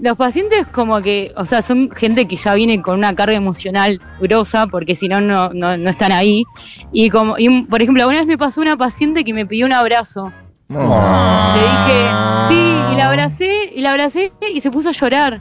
los 0.01 0.17
pacientes 0.17 0.67
como 0.67 1.01
que, 1.01 1.33
o 1.37 1.47
sea, 1.47 1.63
son 1.63 1.91
gente 1.95 2.27
que 2.27 2.37
ya 2.37 2.55
viene 2.55 2.83
con 2.83 2.99
una 2.99 3.15
carga 3.15 3.37
emocional 3.37 4.01
grosa, 4.21 4.67
porque 4.67 4.97
si 4.97 5.09
no, 5.09 5.21
no, 5.21 5.51
no 5.53 5.91
están 5.91 6.11
ahí. 6.13 6.43
Y 6.93 7.09
como, 7.11 7.39
y, 7.39 7.63
por 7.65 7.81
ejemplo, 7.83 8.07
una 8.09 8.19
vez 8.19 8.27
me 8.27 8.37
pasó 8.39 8.61
una 8.63 8.77
paciente 8.77 9.25
que 9.25 9.33
me 9.33 9.47
pidió 9.47 9.65
un 9.67 9.73
abrazo. 9.73 10.33
Oh. 10.75 11.55
Le 11.55 11.63
dije, 11.63 12.09
sí, 12.49 12.77
y 12.93 12.97
la 12.97 13.09
abracé, 13.09 13.73
y 13.75 13.81
la 13.81 13.91
abracé 13.93 14.33
y 14.55 14.61
se 14.61 14.71
puso 14.71 14.89
a 14.89 14.93
llorar. 14.93 15.41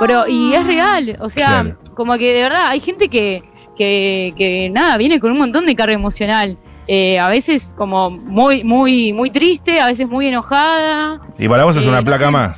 Pero, 0.00 0.26
y 0.28 0.54
es 0.54 0.66
real, 0.66 1.16
o 1.20 1.28
sea, 1.28 1.62
Claro. 1.62 1.78
como 1.94 2.16
que 2.18 2.32
de 2.32 2.42
verdad 2.42 2.68
hay 2.68 2.80
gente 2.80 3.08
que, 3.08 3.42
que, 3.76 4.32
que 4.36 4.70
nada, 4.70 4.96
viene 4.96 5.20
con 5.20 5.30
un 5.32 5.38
montón 5.38 5.66
de 5.66 5.74
carga 5.76 5.94
emocional. 5.94 6.56
Eh, 6.86 7.18
a 7.20 7.28
veces 7.28 7.72
como 7.76 8.10
muy, 8.10 8.64
muy, 8.64 9.12
muy 9.12 9.30
triste, 9.30 9.80
a 9.80 9.86
veces 9.86 10.08
muy 10.08 10.26
enojada. 10.26 11.20
Y 11.38 11.48
para 11.48 11.64
vos 11.64 11.76
es 11.76 11.84
Eh, 11.84 11.88
una 11.88 11.98
no 11.98 12.04
placa 12.04 12.30
más. 12.30 12.56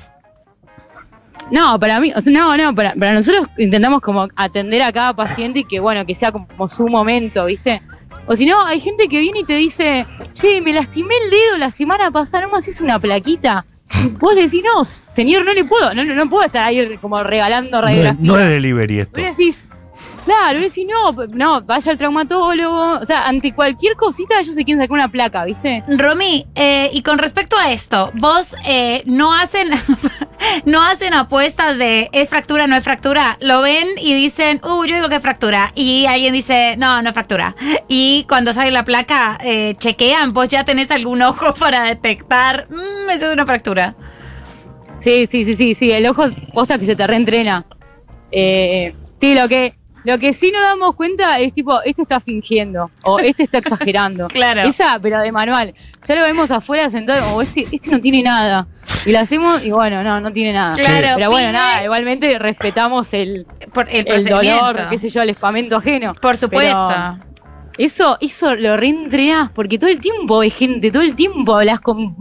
No, 1.51 1.79
para 1.79 2.01
mí, 2.01 2.13
o 2.17 2.21
sea, 2.21 2.33
no, 2.33 2.57
no, 2.57 2.75
para, 2.75 2.95
para 2.95 3.13
nosotros 3.13 3.47
intentamos 3.59 4.01
como 4.01 4.27
atender 4.37 4.81
a 4.83 4.93
cada 4.93 5.15
paciente 5.15 5.61
y 5.61 5.65
que 5.65 5.81
bueno, 5.81 6.07
que 6.07 6.15
sea 6.15 6.33
como 6.33 6.69
su 6.69 6.87
momento, 6.89 7.45
¿viste? 7.45 7.83
O 8.27 8.37
si 8.37 8.47
no, 8.47 8.65
hay 8.65 8.81
gente 8.81 9.09
que 9.09 9.19
viene 9.19 9.41
y 9.41 9.45
te 9.45 9.55
dice, 9.57 10.07
che, 10.33 10.61
me 10.63 10.73
lastimé 10.73 11.13
el 11.25 11.31
dedo 11.31 11.59
la 11.59 11.71
semana 11.71 12.11
pasada, 12.11 12.45
¿no 12.47 12.53
me 12.53 12.59
haces 12.59 12.81
una 12.81 12.99
plaquita? 12.99 13.67
Vos 14.19 14.35
le 14.35 14.43
decís, 14.43 14.63
no, 14.65 14.85
señor, 14.85 15.45
no 15.45 15.53
le 15.53 15.65
puedo, 15.65 15.95
no, 15.95 16.05
no, 16.05 16.15
no 16.15 16.29
puedo 16.29 16.45
estar 16.45 16.65
ahí 16.65 16.97
como 16.99 17.23
regalando 17.23 17.71
No 17.71 17.79
es, 17.79 17.85
radiografías. 17.85 18.21
no 18.21 18.39
es 18.39 18.49
delivery 18.49 18.99
esto. 19.01 19.21
Vos 19.21 19.37
decís, 19.37 19.67
Claro, 20.25 20.61
y 20.65 20.71
si 20.71 20.85
no, 20.85 21.13
no, 21.31 21.63
vaya 21.63 21.91
al 21.91 21.99
traumatólogo. 21.99 23.01
O 23.01 23.05
sea, 23.05 23.27
ante 23.27 23.53
cualquier 23.53 23.97
cosita 23.97 24.39
ellos 24.39 24.55
se 24.55 24.65
quieren 24.65 24.83
sacar 24.83 24.95
una 24.95 25.09
placa, 25.09 25.45
¿viste? 25.45 25.83
Romy, 25.89 26.47
eh, 26.55 26.91
y 26.93 27.03
con 27.03 27.19
respecto 27.19 27.57
a 27.59 27.73
esto, 27.73 28.11
vos 28.15 28.55
eh, 28.65 29.03
no 29.07 29.35
hacen 29.35 29.71
no 30.65 30.83
hacen 30.83 31.15
apuestas 31.15 31.79
de 31.79 32.09
es 32.13 32.29
fractura, 32.29 32.67
no 32.67 32.77
es 32.77 32.85
fractura. 32.85 33.37
Lo 33.41 33.63
ven 33.63 33.89
y 33.99 34.15
dicen, 34.15 34.61
uh, 34.65 34.85
yo 34.85 34.95
digo 34.97 35.09
que 35.09 35.17
es 35.17 35.23
fractura. 35.23 35.73
Y 35.75 36.07
alguien 36.07 36.33
dice, 36.33 36.77
no, 36.77 37.01
no 37.03 37.09
es 37.09 37.15
fractura. 37.15 37.55
Y 37.89 38.25
cuando 38.29 38.53
sale 38.53 38.71
la 38.71 38.85
placa, 38.85 39.39
eh, 39.43 39.75
chequean, 39.79 40.33
vos 40.33 40.49
ya 40.49 40.65
tenés 40.65 40.91
algún 40.91 41.23
ojo 41.23 41.55
para 41.59 41.85
detectar, 41.85 42.67
"Mm, 42.71 43.11
eso 43.11 43.27
es 43.29 43.33
una 43.33 43.47
fractura. 43.47 43.95
Sí, 45.01 45.27
sí, 45.27 45.45
sí, 45.45 45.57
sí, 45.57 45.75
sí. 45.75 45.91
El 45.91 46.07
ojo 46.07 46.25
posta 46.53 46.79
que 46.79 46.87
se 46.87 46.95
te 46.97 47.07
reentrena. 47.07 47.67
Eh, 48.31 48.95
sí, 49.21 49.35
lo 49.35 49.49
que, 49.49 49.75
lo 50.05 50.19
que 50.19 50.33
sí 50.33 50.51
nos 50.51 50.63
damos 50.63 50.95
cuenta 50.95 51.39
es 51.39 51.53
tipo, 51.53 51.81
este 51.83 52.03
está 52.03 52.21
fingiendo. 52.21 52.91
O 53.05 53.19
este 53.21 53.43
está 53.43 53.59
exagerando. 53.59 54.29
Claro. 54.29 54.63
Esa, 54.63 54.99
pero 55.01 55.21
de 55.21 55.33
manual. 55.33 55.75
Ya 56.05 56.15
lo 56.17 56.23
vemos 56.23 56.51
afuera 56.51 56.91
sentado, 56.91 57.35
o 57.35 57.43
este, 57.43 57.67
este 57.71 57.91
no 57.91 58.01
tiene 58.01 58.23
nada. 58.23 58.67
Y 59.07 59.13
lo 59.13 59.21
hacemos, 59.21 59.65
y 59.65 59.71
bueno, 59.71 60.03
no, 60.03 60.21
no 60.21 60.33
tiene 60.33 60.53
nada. 60.53 60.75
Claro, 60.75 61.17
pero 61.17 61.31
bueno, 61.31 61.49
pide- 61.49 61.53
nada, 61.53 61.85
igualmente 61.85 62.39
respetamos 62.39 63.15
el, 63.15 63.47
Por 63.73 63.89
el, 63.89 64.25
dolor, 64.25 64.89
qué 64.91 64.99
sé 64.99 65.09
yo, 65.09 65.23
el 65.23 65.31
espamento 65.31 65.77
ajeno. 65.77 66.15
Por 66.15 66.37
supuesto. 66.37 66.87
Pero 66.89 67.32
eso, 67.79 68.19
eso 68.21 68.55
lo 68.57 68.77
reentrenás, 68.77 69.51
porque 69.51 69.79
todo 69.79 69.91
el 69.91 69.99
tiempo 69.99 70.39
ves 70.41 70.55
gente, 70.57 70.91
todo 70.91 71.03
el 71.03 71.15
tiempo 71.15 71.57
hablas 71.57 71.81
con. 71.81 72.17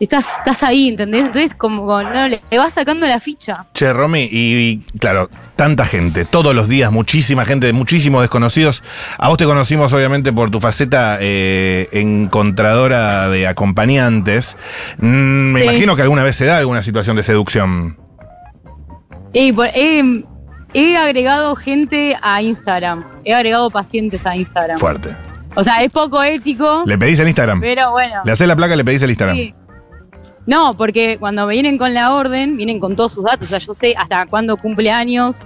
Estás, 0.00 0.26
estás 0.38 0.62
ahí, 0.62 0.88
¿entendés? 0.88 1.26
Entonces, 1.26 1.54
como 1.54 2.02
no, 2.02 2.28
le, 2.28 2.40
le 2.50 2.58
vas 2.58 2.72
sacando 2.74 3.06
la 3.06 3.20
ficha. 3.20 3.66
Che, 3.74 3.92
Romy, 3.92 4.22
y, 4.30 4.56
y, 4.56 4.76
claro, 4.98 5.28
tanta 5.56 5.84
gente, 5.84 6.24
todos 6.24 6.54
los 6.54 6.68
días, 6.68 6.90
muchísima 6.90 7.44
gente, 7.44 7.70
muchísimos 7.72 8.22
desconocidos. 8.22 8.82
A 9.18 9.28
vos 9.28 9.36
te 9.36 9.44
conocimos, 9.44 9.92
obviamente, 9.92 10.32
por 10.32 10.50
tu 10.50 10.58
faceta 10.60 11.18
eh, 11.20 11.86
encontradora 11.92 13.28
de 13.28 13.46
acompañantes. 13.46 14.56
Mm, 14.98 15.52
me 15.52 15.60
Sí. 15.60 15.66
imagino 15.66 15.96
que 15.96 16.02
alguna 16.02 16.22
vez 16.22 16.36
se 16.36 16.46
da 16.46 16.56
alguna 16.58 16.82
situación 16.82 17.16
de 17.16 17.22
seducción. 17.22 17.98
Y 19.32 19.52
por- 19.52 19.68
he, 19.74 20.02
he 20.74 20.96
agregado 20.96 21.56
gente 21.56 22.16
a 22.22 22.42
Instagram. 22.42 23.04
He 23.24 23.34
agregado 23.34 23.70
pacientes 23.70 24.26
a 24.26 24.36
Instagram. 24.36 24.78
Fuerte. 24.78 25.16
O 25.56 25.64
sea, 25.64 25.82
es 25.82 25.92
poco 25.92 26.22
ético, 26.22 26.84
Le 26.86 26.96
pedís 26.96 27.18
el 27.18 27.26
Instagram. 27.28 27.60
pero 27.60 27.90
bueno. 27.90 28.20
Le 28.24 28.32
haces 28.32 28.46
la 28.46 28.54
placa, 28.54 28.76
le 28.76 28.84
pedís 28.84 29.02
el 29.02 29.10
Instagram. 29.10 29.36
Sí. 29.36 29.54
No, 30.46 30.76
porque 30.76 31.18
cuando 31.18 31.46
me 31.46 31.54
vienen 31.54 31.76
con 31.76 31.92
la 31.92 32.14
orden, 32.14 32.56
vienen 32.56 32.80
con 32.80 32.96
todos 32.96 33.12
sus 33.12 33.24
datos. 33.24 33.46
O 33.46 33.48
sea, 33.48 33.58
yo 33.58 33.74
sé 33.74 33.94
hasta 33.96 34.26
cuándo 34.26 34.56
cumple 34.56 34.90
años, 34.90 35.44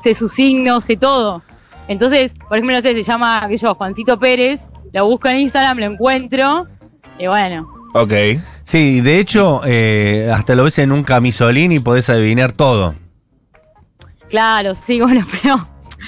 sé 0.00 0.14
sus 0.14 0.32
signos, 0.32 0.84
sé 0.84 0.96
todo. 0.96 1.42
Entonces, 1.88 2.34
por 2.48 2.58
ejemplo, 2.58 2.76
no 2.76 2.82
sé, 2.82 2.94
se 2.94 3.02
llama, 3.02 3.44
qué 3.48 3.58
sé 3.58 3.66
yo, 3.66 3.74
Juancito 3.74 4.18
Pérez, 4.18 4.70
lo 4.92 5.06
busco 5.06 5.28
en 5.28 5.38
Instagram, 5.38 5.78
lo 5.78 5.84
encuentro, 5.86 6.66
y 7.18 7.26
bueno. 7.26 7.68
Ok. 7.94 8.12
Sí, 8.64 9.00
de 9.00 9.18
hecho, 9.18 9.62
eh, 9.66 10.30
hasta 10.32 10.54
lo 10.54 10.64
ves 10.64 10.78
en 10.78 10.92
un 10.92 11.02
camisolín 11.02 11.72
y 11.72 11.80
podés 11.80 12.08
adivinar 12.08 12.52
todo. 12.52 12.94
Claro, 14.30 14.74
sí, 14.74 15.00
bueno, 15.02 15.26
pero. 15.42 15.56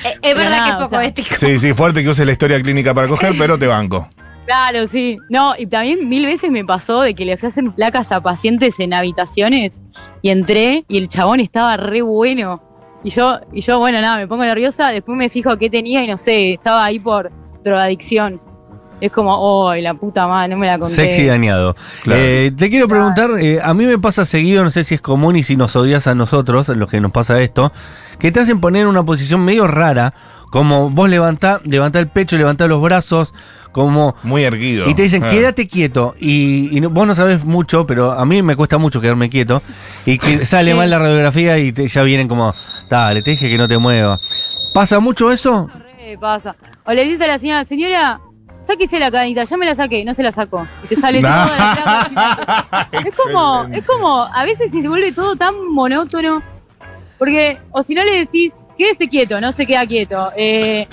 Eh, 0.04 0.18
es 0.22 0.34
verdad 0.34 0.50
Nada, 0.50 0.64
que 0.64 0.70
es 0.70 0.76
poco 0.76 0.96
o 0.96 0.98
sea. 1.00 1.08
ético. 1.08 1.34
Sí, 1.36 1.58
sí, 1.58 1.74
fuerte 1.74 2.02
que 2.02 2.08
uses 2.08 2.24
la 2.24 2.32
historia 2.32 2.60
clínica 2.62 2.94
para 2.94 3.08
coger, 3.08 3.34
pero 3.38 3.58
te 3.58 3.66
banco. 3.66 4.08
Claro, 4.44 4.88
sí. 4.88 5.18
No, 5.30 5.54
y 5.56 5.66
también 5.66 6.08
mil 6.08 6.26
veces 6.26 6.50
me 6.50 6.64
pasó 6.64 7.00
de 7.02 7.14
que 7.14 7.24
le 7.24 7.34
hacen 7.34 7.72
placas 7.72 8.10
a 8.10 8.20
pacientes 8.20 8.80
en 8.80 8.92
habitaciones 8.92 9.80
y 10.20 10.30
entré 10.30 10.84
y 10.88 10.98
el 10.98 11.08
chabón 11.08 11.38
estaba 11.38 11.76
re 11.76 12.02
bueno. 12.02 12.60
Y 13.04 13.10
yo, 13.10 13.38
y 13.52 13.60
yo, 13.60 13.78
bueno, 13.78 14.00
nada, 14.00 14.18
me 14.18 14.26
pongo 14.26 14.44
nerviosa, 14.44 14.88
después 14.88 15.16
me 15.16 15.28
fijo 15.28 15.56
qué 15.58 15.70
tenía 15.70 16.02
y 16.02 16.08
no 16.08 16.16
sé, 16.16 16.54
estaba 16.54 16.84
ahí 16.84 16.98
por 16.98 17.30
drogadicción. 17.62 18.42
Es 19.02 19.10
como, 19.10 19.34
oh, 19.36 19.74
la 19.74 19.94
puta 19.94 20.28
madre, 20.28 20.50
no 20.50 20.56
me 20.58 20.66
la 20.68 20.78
conté. 20.78 20.94
Sexy 20.94 21.26
dañado. 21.26 21.74
Claro. 22.04 22.20
Eh, 22.22 22.52
te 22.56 22.70
quiero 22.70 22.86
preguntar, 22.86 23.30
eh, 23.40 23.58
a 23.62 23.74
mí 23.74 23.84
me 23.84 23.98
pasa 23.98 24.24
seguido, 24.24 24.62
no 24.62 24.70
sé 24.70 24.84
si 24.84 24.94
es 24.94 25.00
común 25.00 25.34
y 25.34 25.42
si 25.42 25.56
nos 25.56 25.74
odias 25.74 26.06
a 26.06 26.14
nosotros, 26.14 26.68
los 26.68 26.88
que 26.88 27.00
nos 27.00 27.10
pasa 27.10 27.40
esto, 27.42 27.72
que 28.20 28.30
te 28.30 28.38
hacen 28.38 28.60
poner 28.60 28.82
en 28.82 28.88
una 28.88 29.02
posición 29.04 29.44
medio 29.44 29.66
rara, 29.66 30.14
como 30.52 30.88
vos 30.90 31.10
levantá, 31.10 31.60
levantá 31.64 31.98
el 31.98 32.06
pecho, 32.08 32.36
levantá 32.38 32.68
los 32.68 32.80
brazos, 32.80 33.34
como... 33.72 34.14
Muy 34.22 34.44
erguido. 34.44 34.88
Y 34.88 34.94
te 34.94 35.02
dicen, 35.02 35.24
Ah. 35.24 35.30
quédate 35.30 35.66
quieto. 35.66 36.14
Y, 36.20 36.68
y 36.76 36.80
no- 36.80 36.90
vos 36.90 37.04
no 37.06 37.14
sabes 37.16 37.42
mucho, 37.44 37.86
pero 37.86 38.12
a 38.12 38.24
mí 38.24 38.40
me 38.42 38.54
cuesta 38.54 38.78
mucho 38.78 39.00
quedarme 39.00 39.28
quieto. 39.30 39.60
Y 40.06 40.18
que 40.18 40.44
sale 40.46 40.70
Sí. 40.72 40.76
mal 40.76 40.90
la 40.90 40.98
radiografía 41.00 41.58
y 41.58 41.72
te- 41.72 41.88
ya 41.88 42.02
vienen 42.02 42.28
como, 42.28 42.54
dale, 42.88 43.22
te 43.22 43.30
dije 43.32 43.48
que 43.50 43.58
no 43.58 43.66
te 43.66 43.78
muevas. 43.78 44.20
¿Pasa 44.74 45.00
mucho 45.00 45.32
eso? 45.32 45.68
Re 45.98 46.16
pasa. 46.20 46.54
O 46.84 46.92
le 46.92 47.02
dices 47.04 47.20
a 47.22 47.26
la 47.26 47.38
señora, 47.40 47.64
señora, 47.64 48.20
sáquese 48.66 48.98
la 48.98 49.10
cadenita, 49.10 49.44
ya 49.44 49.56
me 49.56 49.66
la 49.66 49.74
saqué, 49.74 50.04
no 50.04 50.14
se 50.14 50.22
la 50.22 50.32
sacó. 50.32 50.66
Y 50.84 50.88
te 50.88 50.96
sale 50.96 51.20
Nah. 51.20 51.46
toda 51.46 51.58
la. 52.14 52.88
Es 52.92 53.16
como, 53.16 53.64
es 53.72 53.84
como, 53.84 54.22
a 54.22 54.44
veces 54.44 54.70
se 54.70 54.88
vuelve 54.88 55.12
todo 55.12 55.36
tan 55.36 55.68
monótono. 55.70 56.42
Porque, 57.18 57.58
o 57.70 57.82
si 57.82 57.94
no 57.94 58.02
le 58.04 58.18
decís, 58.20 58.52
quédese 58.76 59.08
quieto, 59.08 59.40
no 59.40 59.52
se 59.52 59.66
queda 59.66 59.86
quieto. 59.86 60.30
Eh, 60.36 60.88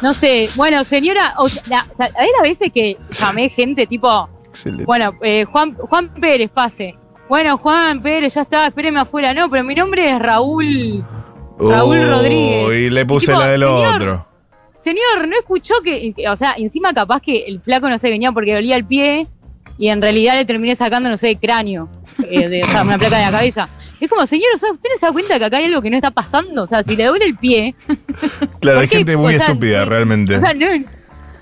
no 0.00 0.12
sé, 0.12 0.48
bueno, 0.54 0.84
señora, 0.84 1.34
o 1.38 1.46
la- 1.68 1.86
la- 1.98 2.10
hay 2.16 2.28
veces 2.42 2.70
que 2.72 2.96
llamé 3.10 3.48
gente 3.48 3.86
tipo, 3.86 4.28
Excelente. 4.46 4.84
bueno, 4.84 5.10
eh, 5.22 5.44
Juan, 5.44 5.74
Juan 5.74 6.08
Pérez, 6.20 6.50
pase. 6.50 6.94
Bueno, 7.28 7.56
Juan 7.58 8.02
Pérez, 8.02 8.34
ya 8.34 8.42
está, 8.42 8.66
espéreme 8.66 9.00
afuera. 9.00 9.32
No, 9.34 9.48
pero 9.50 9.64
mi 9.64 9.74
nombre 9.74 10.10
es 10.10 10.18
Raúl. 10.20 11.04
Raúl 11.58 12.08
Rodríguez. 12.08 12.76
Y 12.78 12.90
le 12.90 13.06
puse 13.06 13.26
Y 13.26 13.28
tipo, 13.28 13.40
la 13.40 13.46
del 13.48 13.62
señor, 13.62 13.94
otro. 13.94 14.26
Señor, 14.82 15.28
¿no 15.28 15.36
escuchó 15.38 15.74
que, 15.84 16.12
que- 16.12 16.28
o 16.28 16.36
sea, 16.36 16.54
encima 16.58 16.92
capaz 16.92 17.20
que 17.20 17.44
el 17.46 17.60
flaco 17.60 17.88
no 17.88 17.98
se 17.98 18.10
venía 18.10 18.32
porque 18.32 18.54
dolía 18.54 18.76
el 18.76 18.84
pie 18.84 19.26
y 19.78 19.88
en 19.88 20.02
realidad 20.02 20.34
le 20.34 20.44
terminé 20.44 20.74
sacando, 20.74 21.08
no 21.08 21.16
sé, 21.16 21.36
cráneo, 21.36 21.88
eh, 22.28 22.48
de, 22.48 22.62
o 22.62 22.66
sea, 22.68 22.82
una 22.82 22.98
placa 22.98 23.18
de 23.18 23.24
la 23.24 23.30
cabeza? 23.30 23.68
Es 24.00 24.10
como, 24.10 24.26
señor, 24.26 24.48
o 24.54 24.58
sea, 24.58 24.72
¿usted 24.72 24.88
no 24.92 24.98
se 24.98 25.06
da 25.06 25.12
cuenta 25.12 25.38
que 25.38 25.44
acá 25.44 25.56
hay 25.58 25.66
algo 25.66 25.80
que 25.82 25.90
no 25.90 25.96
está 25.96 26.10
pasando? 26.10 26.64
O 26.64 26.66
sea, 26.66 26.82
si 26.82 26.96
le 26.96 27.04
duele 27.06 27.24
el 27.26 27.36
pie, 27.36 27.74
Claro, 28.60 28.80
hay 28.80 28.88
gente 28.88 29.16
muy 29.16 29.34
O 29.34 29.36
sea, 29.38 29.46
estúpida, 29.46 29.84
realmente. 29.84 30.36
o 30.36 30.40
sea, 30.40 30.52
no, 30.54 30.66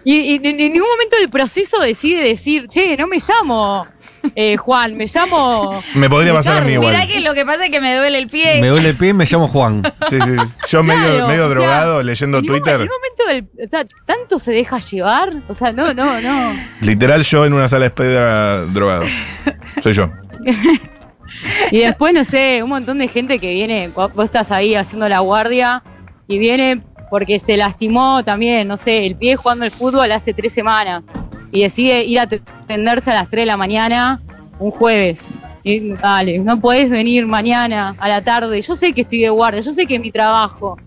y, 0.04 0.14
y 0.14 0.34
en, 0.36 0.46
en 0.46 0.56
ningún 0.56 0.88
momento 0.88 1.16
del 1.18 1.28
proceso 1.30 1.78
decide 1.80 2.22
decir, 2.22 2.68
che, 2.68 2.96
no 2.96 3.06
me 3.06 3.18
llamo 3.18 3.86
eh, 4.34 4.56
Juan, 4.56 4.96
me 4.96 5.06
llamo... 5.06 5.82
Me 5.94 6.08
podría 6.08 6.32
pasar 6.34 6.58
a 6.58 6.60
mí 6.60 6.68
Ricardo, 6.68 6.88
igual. 6.88 7.06
Mirá 7.06 7.12
que 7.12 7.20
lo 7.20 7.34
que 7.34 7.44
pasa 7.46 7.64
es 7.66 7.70
que 7.70 7.80
me 7.80 7.96
duele 7.96 8.18
el 8.18 8.28
pie. 8.28 8.60
Me 8.60 8.68
duele 8.68 8.90
el 8.90 8.96
pie 8.96 9.10
y 9.10 9.12
me 9.14 9.24
llamo 9.26 9.48
Juan. 9.48 9.82
Sí, 10.08 10.18
sí. 10.20 10.36
Yo 10.68 10.82
medio, 10.82 11.02
Claro, 11.02 11.28
medio 11.28 11.48
drogado 11.48 12.02
leyendo 12.02 12.38
En 12.38 12.44
ningún, 12.44 12.56
en 12.58 13.09
O 13.38 13.68
sea, 13.68 13.84
tanto 14.06 14.38
se 14.38 14.52
deja 14.52 14.78
llevar, 14.78 15.30
o 15.48 15.54
sea, 15.54 15.72
no, 15.72 15.94
no, 15.94 16.20
no. 16.20 16.52
Literal, 16.80 17.22
yo 17.22 17.46
en 17.46 17.54
una 17.54 17.68
sala 17.68 17.82
de 17.82 17.86
espera 17.86 18.64
drogado. 18.66 19.04
Soy 19.82 19.92
yo. 19.92 20.10
Y 21.70 21.78
después, 21.78 22.12
no 22.12 22.24
sé, 22.24 22.60
un 22.62 22.70
montón 22.70 22.98
de 22.98 23.06
gente 23.06 23.38
que 23.38 23.52
viene, 23.52 23.88
vos 23.88 24.12
vos 24.14 24.24
estás 24.24 24.50
ahí 24.50 24.74
haciendo 24.74 25.08
la 25.08 25.20
guardia 25.20 25.82
y 26.26 26.38
viene 26.38 26.82
porque 27.08 27.38
se 27.40 27.56
lastimó 27.56 28.24
también, 28.24 28.68
no 28.68 28.76
sé, 28.76 29.06
el 29.06 29.16
pie 29.16 29.36
jugando 29.36 29.64
al 29.64 29.70
fútbol 29.70 30.10
hace 30.12 30.32
tres 30.34 30.52
semanas 30.52 31.04
y 31.52 31.62
decide 31.62 32.04
ir 32.04 32.20
a 32.20 32.22
atenderse 32.22 33.10
a 33.10 33.14
las 33.14 33.30
3 33.30 33.42
de 33.42 33.46
la 33.46 33.56
mañana 33.56 34.20
un 34.58 34.70
jueves. 34.70 35.34
Y 35.62 35.92
dale, 35.94 36.38
no 36.38 36.60
podés 36.60 36.88
venir 36.88 37.26
mañana 37.26 37.94
a 37.98 38.08
la 38.08 38.22
tarde. 38.22 38.62
Yo 38.62 38.76
sé 38.76 38.92
que 38.92 39.02
estoy 39.02 39.20
de 39.20 39.28
guardia, 39.28 39.60
yo 39.60 39.72
sé 39.72 39.86
que 39.86 39.96
es 39.96 40.00
mi 40.00 40.10
trabajo, 40.10 40.78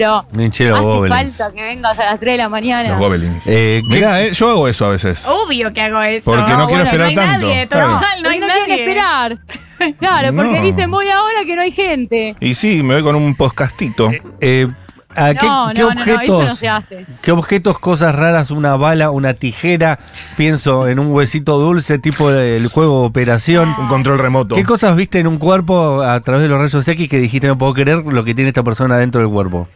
pero 0.00 0.26
hace 0.44 0.70
goblins. 0.70 1.36
falta 1.38 1.54
que 1.54 1.62
vengas 1.62 1.98
a 1.98 2.04
las 2.04 2.20
3 2.20 2.32
de 2.34 2.38
la 2.38 2.48
mañana. 2.48 2.88
Los 2.90 2.98
gobelins. 2.98 3.42
Eh, 3.46 3.82
¿qué- 3.88 3.94
Mirá, 3.96 4.22
eh, 4.22 4.32
yo 4.34 4.50
hago 4.50 4.68
eso 4.68 4.84
a 4.86 4.90
veces. 4.90 5.24
Obvio 5.26 5.72
que 5.72 5.80
hago 5.80 6.02
eso. 6.02 6.30
Porque 6.32 6.52
no, 6.52 6.58
No, 6.58 6.66
quiero 6.66 6.84
bueno, 6.84 6.84
esperar 6.84 6.98
no 7.00 7.08
hay 7.08 7.14
tanto. 7.28 7.46
nadie, 7.46 7.66
Claro. 7.68 7.86
total, 7.92 8.22
no 8.22 8.28
hay 8.28 8.40
Porque 8.40 8.52
quieren 8.52 8.68
nadie. 8.68 8.80
esperar. 8.80 9.38
Claro, 9.98 10.34
porque 10.34 10.56
No. 10.58 10.62
dicen 10.62 10.90
voy 10.90 11.08
ahora 11.10 11.44
que 11.44 11.54
no 11.54 11.60
hay 11.62 11.70
gente. 11.70 12.34
Y 12.40 12.54
sí, 12.54 12.82
me 12.82 12.94
voy 12.94 13.02
con 13.02 13.14
un 13.14 13.34
podcastito. 13.34 14.10
eh, 14.40 14.66
¿a 15.14 15.34
qué, 15.34 15.46
no, 15.46 15.70
qué 15.74 15.80
no, 15.82 15.88
no, 15.90 15.94
no, 15.94 16.00
objetos? 16.00 16.22
eso 16.24 16.44
no 16.44 16.56
se 16.56 16.68
hace. 16.68 17.06
¿Qué 17.20 17.30
objetos, 17.32 17.78
cosas 17.78 18.14
raras, 18.14 18.50
una 18.50 18.76
bala, 18.76 19.10
una 19.10 19.34
tijera? 19.34 19.98
Pienso 20.36 20.88
en 20.88 20.98
un 20.98 21.12
huesito 21.12 21.58
dulce, 21.58 21.98
tipo 21.98 22.30
el 22.30 22.68
juego 22.68 23.02
Operación. 23.04 23.74
Un 23.78 23.88
control 23.88 24.18
remoto. 24.18 24.54
¿Qué 24.54 24.64
cosas 24.64 24.96
viste 24.96 25.18
en 25.18 25.26
un 25.26 25.36
cuerpo 25.38 26.00
a 26.02 26.20
través 26.20 26.42
de 26.42 26.48
los 26.48 26.58
rayos 26.58 26.86
X 26.88 27.08
que 27.08 27.18
dijiste 27.18 27.46
no 27.46 27.58
puedo 27.58 27.74
creer 27.74 27.98
lo 27.98 28.24
que 28.24 28.34
tiene 28.34 28.48
esta 28.48 28.62
persona 28.62 28.96
dentro 28.96 29.20
del 29.20 29.28
cuerpo? 29.30 29.68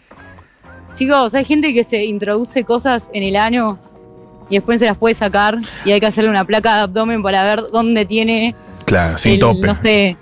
Chicos, 0.93 1.35
hay 1.35 1.45
gente 1.45 1.73
que 1.73 1.85
se 1.85 2.05
introduce 2.05 2.65
cosas 2.65 3.11
en 3.13 3.23
el 3.23 3.37
ano 3.37 3.79
y 4.49 4.57
después 4.57 4.81
se 4.81 4.87
las 4.87 4.97
puede 4.97 5.15
sacar 5.15 5.59
y 5.85 5.93
hay 5.93 6.01
que 6.01 6.07
hacerle 6.07 6.31
una 6.31 6.45
placa 6.45 6.75
de 6.77 6.81
abdomen 6.83 7.23
para 7.23 7.43
ver 7.45 7.63
dónde 7.73 8.05
tiene 8.05 8.55
Claro, 8.85 9.17
sin 9.19 9.35
el, 9.35 9.39
tope. 9.41 9.67
no 9.67 9.77
sé, 9.83 10.17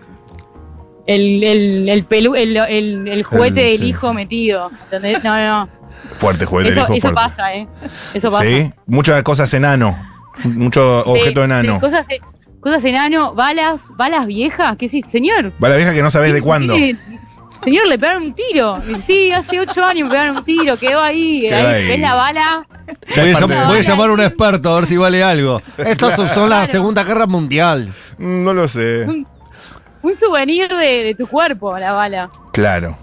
el, 1.07 1.43
el, 1.43 1.89
el, 1.89 2.09
pelu- 2.09 2.37
el, 2.37 3.23
juguete 3.25 3.73
El- 3.75 3.81
del 3.81 3.89
hijo 3.89 4.13
metido. 4.13 4.71
¿entendés? 4.85 5.25
No, 5.25 5.39
no, 5.39 5.69
Fuerte, 6.19 6.45
juguete, 6.45 6.71
eso, 6.71 6.81
el 6.81 6.85
hijo 6.85 6.95
eso 6.95 7.01
fuerte. 7.15 7.15
pasa, 7.37 7.55
¿eh? 7.55 7.67
Eso 8.15 8.31
pasa. 8.31 8.45
Sí, 8.45 8.71
muchas 8.87 9.23
cosas 9.23 9.53
enano. 9.55 9.99
Mucho 10.45 11.03
Sí, 11.05 11.11
objeto 11.11 11.43
enano. 11.45 11.81
sí, 11.81 12.17
cosas, 12.61 12.85
enano, 12.85 13.35
balas, 13.35 13.83
balas 13.97 14.27
viejas, 14.27 14.77
¿qué 14.77 14.89
sí, 14.89 15.01
señor? 15.03 15.53
Va 15.63 15.71
la 15.71 15.77
vieja 15.77 15.93
que 15.95 16.03
no 16.03 16.11
sabés 16.11 16.33
de 16.35 16.43
cuándo. 16.43 16.75
Señor, 17.62 17.87
le 17.88 17.99
pegaron 17.99 18.23
un 18.25 18.35
tiro. 18.35 18.79
Y, 18.88 18.95
sí, 19.03 19.33
hace 19.33 19.61
ocho 19.61 19.85
años 19.85 20.05
me 20.09 20.11
pegaron 20.11 20.37
un 20.38 20.45
tiro, 20.45 20.77
quedó 20.77 21.03
ahí. 21.03 21.43
Quedó 21.49 21.57
ahí, 21.57 21.67
ahí. 21.75 21.88
¿Ves 21.88 22.00
la 22.00 22.15
bala? 22.15 22.67
Ya 23.15 23.23
Voy 23.23 23.33
a, 23.55 23.65
voy 23.67 23.83
llamar 23.83 24.11
a 24.11 24.12
un 24.12 24.21
experto 24.21 24.71
a 24.71 24.81
ver 24.81 24.88
si 24.88 24.97
vale 24.97 25.23
algo. 25.23 25.61
Estos 25.77 26.15
son- 26.15 26.29
son 26.29 26.50
la 26.50 26.67
Segunda 26.67 27.05
Guerra 27.05 27.27
Mundial. 27.27 27.93
Mm, 28.19 28.45
No 28.45 28.55
lo 28.55 28.69
sé. 28.69 29.05
Un 30.00 30.15
souvenir 30.15 30.69
de, 30.69 31.05
de 31.05 31.15
tu 31.15 31.27
cuerpo, 31.27 31.77
la 31.79 31.93
bala. 31.93 32.31
Claro, 32.53 32.97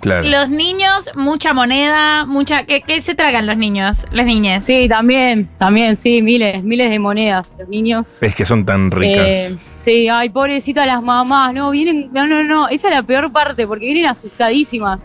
claro. 0.00 0.26
Los 0.28 0.48
niños, 0.48 1.10
mucha 1.14 1.52
moneda, 1.52 2.24
mucha. 2.26 2.64
¿Qué, 2.64 2.82
qué 2.82 3.00
se 3.00 3.14
tragan 3.14 3.46
los 3.46 3.56
niños? 3.56 4.06
Las 4.12 4.26
niñas. 4.26 4.64
Sí, 4.64 4.88
también, 4.88 5.48
también, 5.58 5.96
sí, 5.96 6.22
miles, 6.22 6.62
miles 6.62 6.90
de 6.90 6.98
monedas, 6.98 7.54
los 7.58 7.68
niños. 7.68 8.14
Es 8.20 8.34
que 8.34 8.44
son 8.46 8.64
tan 8.64 8.90
ricas. 8.90 9.26
Eh, 9.26 9.56
sí, 9.76 10.08
ay, 10.08 10.30
pobrecita 10.30 10.86
las 10.86 11.02
mamás, 11.02 11.52
no, 11.54 11.70
vienen, 11.70 12.10
no, 12.12 12.26
no, 12.26 12.42
no, 12.44 12.68
esa 12.68 12.88
es 12.88 12.94
la 12.94 13.02
peor 13.02 13.32
parte, 13.32 13.66
porque 13.66 13.86
vienen 13.86 14.06
asustadísimas. 14.06 15.00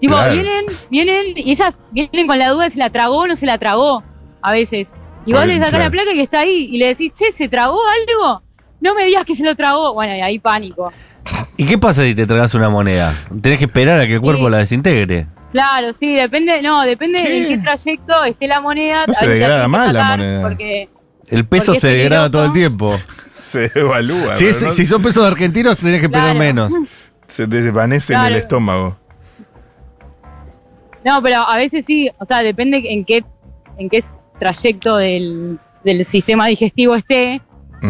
Tipo, 0.00 0.14
Claro. 0.14 0.32
vienen, 0.32 0.66
vienen, 0.90 1.24
y 1.36 1.50
ellas 1.50 1.74
vienen 1.90 2.26
con 2.28 2.38
la 2.38 2.50
duda 2.50 2.64
de 2.64 2.70
si 2.70 2.78
la 2.78 2.90
tragó 2.90 3.16
o 3.18 3.26
no 3.26 3.34
se 3.34 3.46
la 3.46 3.58
tragó, 3.58 4.04
a 4.42 4.52
veces. 4.52 4.88
Y 5.26 5.32
vos 5.32 5.42
Ay, 5.42 5.48
le 5.48 5.54
sacás 5.56 5.70
claro. 5.70 5.84
la 5.84 5.90
placa 5.90 6.12
y 6.14 6.20
está 6.20 6.40
ahí, 6.40 6.68
y 6.70 6.78
le 6.78 6.86
decís, 6.86 7.12
che, 7.12 7.32
¿se 7.32 7.48
tragó 7.48 7.80
algo? 7.84 8.42
No 8.80 8.94
me 8.94 9.04
digas 9.06 9.24
que 9.24 9.34
se 9.34 9.44
lo 9.44 9.56
tragó. 9.56 9.92
Bueno, 9.92 10.14
y 10.16 10.20
ahí 10.20 10.38
pánico. 10.38 10.92
¿Y 11.58 11.66
qué 11.66 11.76
pasa 11.76 12.04
si 12.04 12.14
te 12.14 12.26
tragas 12.26 12.54
una 12.54 12.70
moneda? 12.70 13.12
Tenés 13.42 13.58
que 13.58 13.64
esperar 13.66 14.00
a 14.00 14.06
que 14.06 14.14
el 14.14 14.20
cuerpo 14.20 14.46
Sí. 14.46 14.50
la 14.52 14.58
desintegre. 14.58 15.26
Claro, 15.52 15.92
sí, 15.92 16.14
depende, 16.14 16.62
no, 16.62 16.82
depende 16.82 17.22
¿Qué? 17.22 17.42
en 17.42 17.48
qué 17.48 17.58
trayecto 17.58 18.24
esté 18.24 18.46
la 18.48 18.60
moneda. 18.60 19.06
No 19.06 19.12
se 19.14 19.26
degrada 19.28 19.66
mal 19.68 19.92
la 19.92 20.04
moneda. 20.16 20.42
Porque, 20.48 20.88
El 21.26 21.44
peso 21.46 21.66
Porque 21.72 21.80
se 21.80 21.88
degrada 21.88 22.30
todo 22.30 22.44
el 22.46 22.52
tiempo. 22.52 22.98
Se 23.42 23.70
evalúa. 23.74 24.34
Si, 24.34 24.44
es- 24.46 24.62
no- 24.62 24.70
si 24.72 24.84
son 24.86 25.00
pesos 25.02 25.26
argentinos, 25.26 25.76
tenés 25.78 26.00
que 26.00 26.06
esperar 26.06 26.32
Claro. 26.34 26.38
menos. 26.38 26.72
Se 27.28 27.46
desvanece 27.46 28.12
en 28.14 28.20
el 28.20 28.34
estómago. 28.36 28.96
no, 31.04 31.22
pero 31.22 31.40
a 31.40 31.56
veces 31.56 31.84
sí, 31.86 32.10
o 32.18 32.24
sea, 32.26 32.40
depende 32.42 32.82
en 32.92 33.04
qué, 33.04 33.24
en 33.78 33.88
qué 33.88 34.04
trayecto 34.38 34.96
del, 34.98 35.58
del 35.84 36.04
sistema 36.04 36.46
digestivo 36.46 36.94
esté. 36.94 37.40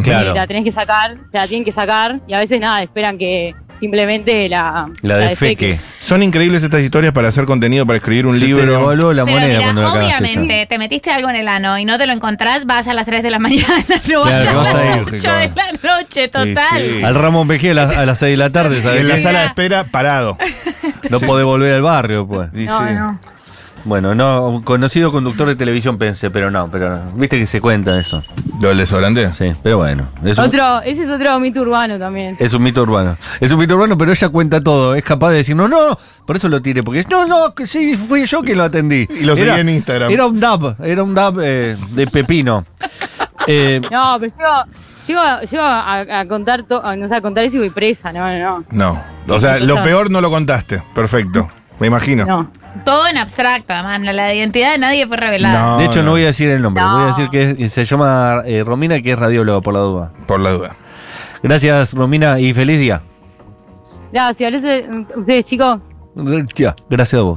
Claro. 0.03 0.35
la 0.35 0.47
tenés 0.47 0.65
que 0.65 0.73
sacar, 0.73 1.17
te 1.33 1.39
la 1.39 1.47
tienen 1.47 1.65
que 1.65 1.73
sacar, 1.73 2.21
y 2.27 2.35
a 2.35 2.39
veces 2.39 2.61
nada, 2.61 2.83
esperan 2.83 3.17
que 3.19 3.55
simplemente 3.81 4.49
la, 4.49 4.89
La 5.03 5.17
de 5.19 5.37
feque. 5.37 5.79
Son 6.01 6.21
increíbles 6.23 6.63
estas 6.65 6.83
historias 6.83 7.13
para 7.13 7.29
hacer 7.29 7.45
contenido, 7.45 7.87
para 7.87 7.97
escribir 7.99 8.27
un 8.27 8.35
Se 8.35 8.41
te 8.41 8.47
libro. 8.47 8.67
devaluó 8.73 9.13
la 9.13 9.25
Pero 9.25 9.37
moneda 9.37 9.49
mira, 9.59 9.63
cuando 9.63 9.83
la 9.83 9.93
obviamente, 9.93 10.67
te 10.67 10.79
metiste 10.79 11.11
algo 11.13 11.31
en 11.31 11.37
el 11.37 11.47
ano 11.49 11.79
y 11.79 11.85
no 11.85 11.97
te 11.97 12.07
lo 12.07 12.13
encontrás, 12.13 12.67
vas 12.67 12.89
a 12.89 12.95
las 12.95 13.07
3 13.07 13.23
de 13.23 13.31
la 13.31 13.39
mañana, 13.49 13.85
no 13.89 14.23
Claro, 14.23 14.57
vas 14.57 14.57
vas 14.57 14.75
a 14.75 14.79
a 14.81 14.85
las 14.85 14.97
ir, 14.97 15.03
8 15.03 15.17
chico. 15.17 15.33
de 15.33 15.51
la 15.55 15.97
noche, 15.97 16.29
total. 16.29 16.83
sí. 16.83 17.03
Al 17.05 17.15
Ramón 17.15 17.47
Mejía 17.47 17.71
a 17.71 17.75
las, 17.75 17.97
a 17.97 18.05
las 18.05 18.19
6 18.19 18.33
de 18.33 18.37
la 18.37 18.51
tarde, 18.51 18.83
¿sabes? 18.83 19.01
en 19.01 19.09
la 19.09 19.19
sala 19.19 19.41
de 19.41 19.47
espera, 19.47 19.85
parado. 19.85 20.37
No 21.09 21.21
podés 21.21 21.45
volver 21.47 21.73
al 21.75 21.83
barrio, 21.83 22.27
pues. 22.27 22.53
No, 22.53 22.79
sí. 22.81 22.95
no. 22.95 23.21
Bueno, 23.89 24.15
no, 24.15 24.47
un 24.49 24.63
conocido 24.63 25.11
conductor 25.11 25.49
de 25.49 25.57
televisión 25.57 25.97
pensé, 25.97 26.31
pero 26.31 26.51
no, 26.51 26.71
pero 26.71 26.91
no. 26.91 27.13
Viste 27.15 27.39
que 27.39 27.47
se 27.47 27.59
cuenta 27.61 27.99
eso. 27.99 28.23
¿Lo 28.61 28.69
del 28.69 28.77
desodorante? 28.77 29.33
Sí, 29.33 29.55
pero 29.63 29.79
bueno. 29.79 30.09
Es 30.23 30.37
un, 30.37 30.45
Otro, 30.45 30.83
ese 30.83 31.05
es 31.05 31.11
otro 31.11 31.41
mito 31.41 31.63
urbano 31.63 31.99
también. 31.99 32.37
es 32.39 32.53
un 32.53 32.63
mito 32.63 32.83
urbano. 32.83 33.17
Es 33.41 33.51
un 33.51 33.59
mito 33.59 33.77
urbano, 33.77 33.97
pero 33.97 34.13
ella 34.13 34.29
cuenta 34.29 34.61
todo. 34.63 34.95
Es 34.95 35.03
capaz 35.03 35.31
de 35.31 35.37
decir, 35.37 35.57
no, 35.57 35.69
no, 35.69 35.97
por 36.27 36.37
eso 36.37 36.51
lo 36.51 36.61
tiré. 36.61 36.83
Porque 36.83 37.03
no, 37.09 37.27
no, 37.27 37.55
que 37.55 37.67
sí, 37.67 37.97
fui 37.97 38.27
yo 38.27 38.43
quien 38.43 38.59
lo 38.59 38.65
atendí. 38.65 39.09
Y 39.09 39.25
lo 39.25 39.35
seguí 39.35 39.49
en 39.59 39.71
Instagram. 39.71 40.11
Era 40.11 40.27
un 40.27 40.39
dab, 40.39 40.77
era 40.85 41.03
un 41.03 41.15
dab 41.15 41.41
eh, 41.41 41.75
de 41.93 42.07
pepino. 42.07 42.65
Eh, 43.51 43.81
No, 43.91 44.19
pero 44.21 44.31
llego, 44.37 44.65
llego, 45.07 45.41
llego 45.51 45.63
a, 45.63 46.01
a 46.21 46.27
contar 46.29 46.65
to- 46.65 46.85
a, 46.85 46.95
no 46.97 47.09
sé, 47.09 47.15
a 47.15 47.23
contar 47.23 47.45
eso 47.45 47.57
y 47.57 47.61
voy 47.61 47.71
presa, 47.71 48.13
no, 48.13 48.29
no, 48.39 48.65
No. 48.71 49.03
O 49.35 49.41
sea, 49.41 49.59
lo 49.59 49.81
peor 49.83 50.11
no 50.11 50.21
lo 50.21 50.29
contaste. 50.29 50.83
Perfecto. 50.95 51.49
Me 51.81 51.87
imagino. 51.87 52.27
no. 52.27 52.51
Todo 52.85 53.07
en 53.09 53.19
abstracto, 53.19 53.73
además, 53.75 54.01
la 54.15 54.35
identidad 54.35 54.73
de 54.73 54.79
nadie 54.79 55.07
fue 55.07 55.17
revelada. 55.17 55.73
No, 55.73 55.79
de 55.79 55.85
hecho, 55.87 56.03
no. 56.03 56.13
voy 56.13 56.23
a 56.23 56.27
decir 56.27 56.51
el 56.51 56.63
nombre. 56.63 56.83
No. 56.83 56.95
Voy 56.95 57.03
a 57.03 57.07
decir 57.07 57.29
que 57.31 57.63
es- 57.65 57.73
se 57.73 57.85
llama 57.85 58.43
eh, 58.47 58.63
Romina, 58.65 59.01
que 59.01 59.13
es 59.13 59.19
radióloga, 59.19 59.61
por 59.61 59.75
la 59.75 59.81
duda. 59.81 60.13
Por 60.27 60.41
la 60.41 60.51
duda. 60.51 60.77
Gracias, 61.43 61.93
Romina, 61.95 62.41
y 62.41 62.53
feliz 62.53 62.79
día. 62.79 63.03
Gracias, 64.13 64.51
gracias 64.51 64.85
a 65.15 65.19
ustedes 65.19 65.45
chicos. 65.45 65.83
Gracias 66.89 67.15
a 67.21 67.23
vos. 67.23 67.37